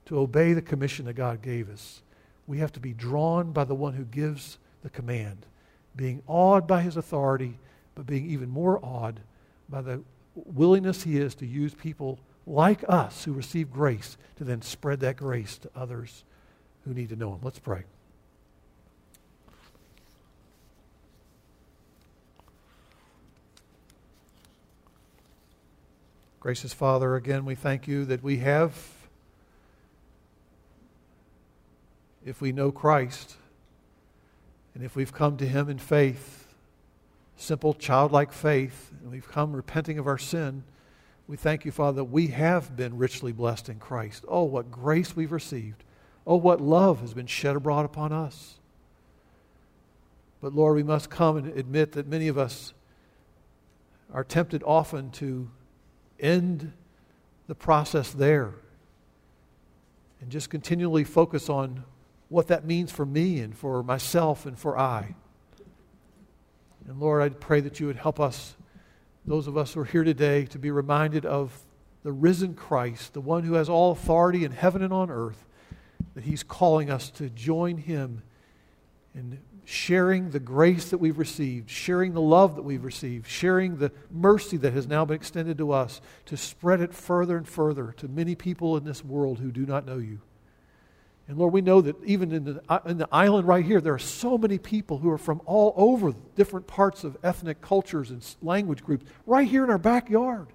to 0.06 0.20
obey 0.20 0.54
the 0.54 0.62
commission 0.62 1.06
that 1.06 1.14
God 1.14 1.42
gave 1.42 1.70
us. 1.70 2.02
We 2.46 2.60
have 2.60 2.72
to 2.74 2.80
be 2.80 2.94
drawn 2.94 3.52
by 3.52 3.66
the 3.66 3.76
one 3.76 3.94
who 3.94 4.06
gives 4.06 4.58
the 4.84 4.90
command 4.90 5.46
being 5.96 6.22
awed 6.28 6.68
by 6.68 6.82
his 6.82 6.96
authority, 6.96 7.58
but 7.96 8.06
being 8.06 8.30
even 8.30 8.50
more 8.50 8.80
awed 8.84 9.20
by 9.68 9.82
the 9.82 10.04
willingness 10.36 11.04
he 11.04 11.18
is 11.18 11.34
to 11.36 11.46
use 11.46 11.74
people 11.74 12.20
like 12.46 12.86
us 12.88 13.26
who 13.26 13.34
receive 13.34 13.72
grace 13.72 14.18
to 14.38 14.44
then 14.44 14.62
spread 14.62 15.00
that 15.00 15.18
grace 15.18 15.58
to 15.58 15.70
others 15.76 16.24
who 16.86 16.94
need 16.94 17.10
to 17.10 17.16
know 17.16 17.34
him. 17.34 17.40
Let's 17.42 17.60
pray. 17.60 17.84
Gracious 26.40 26.72
Father, 26.72 27.16
again, 27.16 27.46
we 27.46 27.56
thank 27.56 27.88
you 27.88 28.06
that 28.06 28.22
we 28.22 28.38
have, 28.38 28.78
if 32.24 32.40
we 32.42 32.52
know 32.52 32.72
Christ, 32.72 33.36
and 34.76 34.84
if 34.84 34.96
we've 34.96 35.12
come 35.12 35.38
to 35.38 35.48
Him 35.48 35.68
in 35.68 35.80
faith, 35.80 36.48
simple 37.38 37.74
childlike 37.74 38.32
faith, 38.32 38.92
and 39.02 39.12
we've 39.12 39.28
come 39.28 39.56
repenting 39.56 39.98
of 39.98 40.06
our 40.06 40.20
sin, 40.20 40.64
we 41.28 41.38
thank 41.38 41.66
you, 41.66 41.72
Father, 41.72 41.98
that 41.98 42.06
we 42.06 42.28
have 42.28 42.76
been 42.76 42.98
richly 43.00 43.32
blessed 43.32 43.68
in 43.68 43.80
Christ. 43.80 44.24
Oh, 44.28 44.44
what 44.44 44.70
grace 44.70 45.16
we've 45.16 45.32
received. 45.32 45.84
Oh, 46.28 46.36
what 46.36 46.62
love 46.62 47.02
has 47.02 47.16
been 47.16 47.28
shed 47.28 47.56
abroad 47.56 47.84
upon 47.84 48.14
us. 48.14 48.60
But 50.40 50.54
Lord, 50.54 50.76
we 50.76 50.84
must 50.84 51.10
come 51.10 51.36
and 51.36 51.48
admit 51.58 51.94
that 51.94 52.08
many 52.08 52.28
of 52.28 52.38
us 52.38 52.74
are 54.14 54.24
tempted 54.24 54.62
often 54.64 55.10
to 55.12 55.50
end 56.20 56.74
the 57.48 57.56
process 57.56 58.12
there 58.12 58.54
and 60.22 60.30
just 60.30 60.50
continually 60.50 61.04
focus 61.04 61.50
on 61.50 61.84
what 62.30 62.48
that 62.48 62.66
means 62.66 62.92
for 62.92 63.06
me 63.06 63.40
and 63.40 63.58
for 63.58 63.84
myself 63.84 64.46
and 64.46 64.58
for 64.58 64.78
I. 64.78 65.16
And 66.88 67.00
Lord, 67.00 67.22
I 67.22 67.30
pray 67.30 67.62
that 67.62 67.80
you 67.80 67.88
would 67.88 67.98
help 67.98 68.20
us, 68.20 68.56
those 69.26 69.48
of 69.48 69.58
us 69.58 69.74
who 69.74 69.82
are 69.82 69.86
here 69.86 70.04
today, 70.04 70.46
to 70.46 70.60
be 70.60 70.72
reminded 70.72 71.26
of 71.26 71.66
the 72.04 72.12
risen 72.12 72.54
Christ, 72.54 73.14
the 73.14 73.22
one 73.22 73.44
who 73.44 73.54
has 73.54 73.70
all 73.70 73.92
authority 73.92 74.46
in 74.46 74.52
heaven 74.52 74.82
and 74.82 74.94
on 74.94 75.10
earth, 75.10 75.46
that 76.16 76.24
he's 76.24 76.44
calling 76.44 76.90
us 76.90 77.10
to 77.12 77.30
join 77.30 77.78
him 77.78 78.24
in 79.14 79.40
sharing 79.70 80.30
the 80.30 80.40
grace 80.40 80.92
that 80.92 80.98
we've 80.98 81.18
received, 81.18 81.70
sharing 81.70 82.14
the 82.14 82.22
love 82.22 82.56
that 82.56 82.62
we've 82.62 82.86
received, 82.86 83.28
sharing 83.28 83.76
the 83.76 83.92
mercy 84.10 84.56
that 84.56 84.72
has 84.72 84.88
now 84.88 85.04
been 85.04 85.18
extended 85.18 85.58
to 85.58 85.74
us, 85.74 86.00
to 86.26 86.38
spread 86.38 86.80
it 86.80 86.94
further 86.94 87.36
and 87.36 87.46
further 87.46 87.94
to 87.98 88.08
many 88.08 88.34
people 88.34 88.78
in 88.78 88.86
this 88.86 89.04
world 89.04 89.40
who 89.40 89.52
do 89.52 89.66
not 89.66 89.86
know 89.86 89.98
you. 89.98 90.22
And 91.28 91.38
Lord, 91.38 91.52
we 91.52 91.60
know 91.60 91.82
that 91.82 92.02
even 92.06 92.32
in 92.32 92.46
the, 92.46 92.62
uh, 92.70 92.80
in 92.86 92.98
the 92.98 93.10
island 93.12 93.46
right 93.46 93.66
here, 93.66 93.82
there 93.82 93.94
are 93.94 94.00
so 94.00 94.38
many 94.38 94.58
people 94.58 95.00
who 95.00 95.10
are 95.10 95.18
from 95.18 95.42
all 95.46 95.74
over 95.76 96.14
different 96.38 96.66
parts 96.66 97.04
of 97.04 97.18
ethnic 97.22 97.60
cultures 97.60 98.10
and 98.10 98.26
language 98.42 98.82
groups, 98.82 99.06
right 99.26 99.50
here 99.50 99.66
in 99.66 99.70
our 99.70 99.78
backyard. 99.78 100.48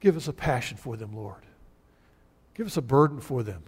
Give 0.00 0.16
us 0.16 0.28
a 0.28 0.32
passion 0.32 0.78
for 0.78 0.96
them, 0.96 1.14
Lord. 1.14 1.42
Give 2.54 2.66
us 2.66 2.78
a 2.78 2.82
burden 2.82 3.20
for 3.20 3.42
them. 3.42 3.64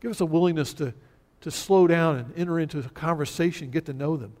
Give 0.00 0.10
us 0.10 0.20
a 0.20 0.26
willingness 0.26 0.74
to 0.74 0.92
to 1.40 1.50
slow 1.50 1.86
down 1.86 2.16
and 2.16 2.32
enter 2.36 2.58
into 2.58 2.78
a 2.78 2.82
conversation, 2.82 3.70
get 3.70 3.86
to 3.86 3.92
know 3.92 4.16
them, 4.16 4.32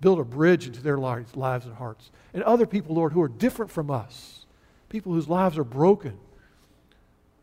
build 0.00 0.18
a 0.18 0.24
bridge 0.24 0.66
into 0.66 0.82
their 0.82 0.98
lives, 0.98 1.36
lives 1.36 1.66
and 1.66 1.74
hearts. 1.74 2.10
And 2.34 2.42
other 2.42 2.66
people, 2.66 2.94
Lord, 2.94 3.12
who 3.12 3.22
are 3.22 3.28
different 3.28 3.70
from 3.70 3.90
us, 3.90 4.46
people 4.88 5.12
whose 5.12 5.28
lives 5.28 5.58
are 5.58 5.64
broken. 5.64 6.18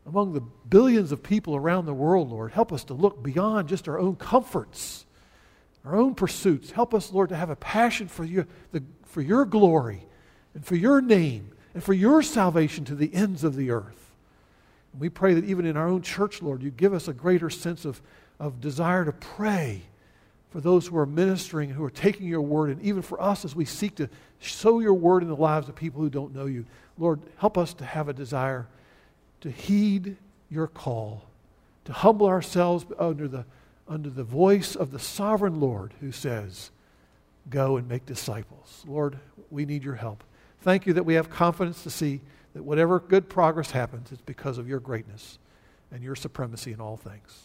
Among 0.08 0.34
the 0.34 0.42
billions 0.42 1.12
of 1.12 1.24
people 1.24 1.56
around 1.56 1.86
the 1.86 1.94
world, 1.94 2.30
Lord, 2.30 2.52
help 2.52 2.72
us 2.72 2.84
to 2.86 2.94
look 2.94 3.24
beyond 3.24 3.70
just 3.70 3.88
our 3.88 3.98
own 3.98 4.16
comforts, 4.16 5.06
our 5.84 5.96
own 5.96 6.14
pursuits. 6.14 6.72
Help 6.72 6.94
us, 6.94 7.12
Lord, 7.12 7.30
to 7.30 7.36
have 7.36 7.50
a 7.50 7.56
passion 7.56 8.08
for, 8.08 8.24
you, 8.24 8.46
the, 8.72 8.84
for 9.04 9.22
your 9.22 9.46
glory 9.46 10.06
and 10.54 10.66
for 10.66 10.76
your 10.76 11.02
name 11.02 11.52
and 11.74 11.84
for 11.84 11.94
your 11.94 12.22
salvation 12.22 12.86
to 12.86 12.96
the 12.96 13.14
ends 13.14 13.44
of 13.44 13.56
the 13.56 13.72
earth. 13.72 14.16
And 14.94 15.02
we 15.02 15.10
pray 15.10 15.34
that 15.34 15.44
even 15.46 15.66
in 15.66 15.76
our 15.76 15.88
own 15.88 16.02
church, 16.02 16.42
Lord, 16.42 16.64
you 16.64 16.72
give 16.72 16.94
us 16.94 17.08
a 17.08 17.14
greater 17.14 17.50
sense 17.50 17.84
of 17.84 18.02
of 18.40 18.62
desire 18.62 19.06
to 19.06 19.12
pray 19.12 19.82
for 20.50 20.62
those 20.62 20.88
who 20.88 20.98
are 20.98 21.06
ministering 21.06 21.70
and 21.70 21.78
who 21.78 21.84
are 21.84 21.90
taking 21.90 22.28
your 22.28 22.42
word, 22.42 22.70
and 22.70 22.82
even 22.82 23.02
for 23.02 23.22
us 23.22 23.44
as 23.44 23.56
we 23.56 23.66
seek 23.66 23.96
to 23.96 24.10
sow 24.40 24.80
your 24.80 24.94
word 24.94 25.22
in 25.22 25.30
the 25.30 25.36
lives 25.36 25.68
of 25.68 25.76
people 25.76 26.02
who 26.02 26.10
don't 26.10 26.34
know 26.34 26.46
you. 26.46 26.66
Lord, 26.98 27.20
help 27.38 27.58
us 27.58 27.74
to 27.76 27.86
have 27.86 28.08
a 28.08 28.14
desire 28.14 28.68
to 29.42 29.52
heed 29.52 30.16
your 30.50 30.68
call, 30.68 31.26
to 31.84 31.94
humble 31.94 32.28
ourselves 32.28 32.86
under 32.98 33.28
the, 33.28 33.46
under 33.88 34.10
the 34.10 34.24
voice 34.24 34.76
of 34.76 34.92
the 34.92 35.00
sovereign 35.00 35.60
Lord 35.60 35.94
who 36.00 36.12
says, 36.12 36.72
Go 37.50 37.78
and 37.78 37.88
make 37.88 38.06
disciples. 38.06 38.84
Lord, 38.88 39.20
we 39.52 39.66
need 39.66 39.84
your 39.84 39.96
help. 39.96 40.24
Thank 40.62 40.88
you 40.88 40.94
that 40.94 41.04
we 41.04 41.14
have 41.14 41.30
confidence 41.30 41.84
to 41.84 41.92
see 41.92 42.22
that 42.54 42.64
whatever 42.64 43.00
good 43.00 43.30
progress 43.30 43.72
happens, 43.72 44.12
it's 44.12 44.22
because 44.22 44.58
of 44.58 44.68
your 44.68 44.80
greatness 44.80 45.38
and 45.92 46.02
your 46.02 46.16
supremacy 46.16 46.72
in 46.72 46.82
all 46.82 46.98
things. 46.98 47.45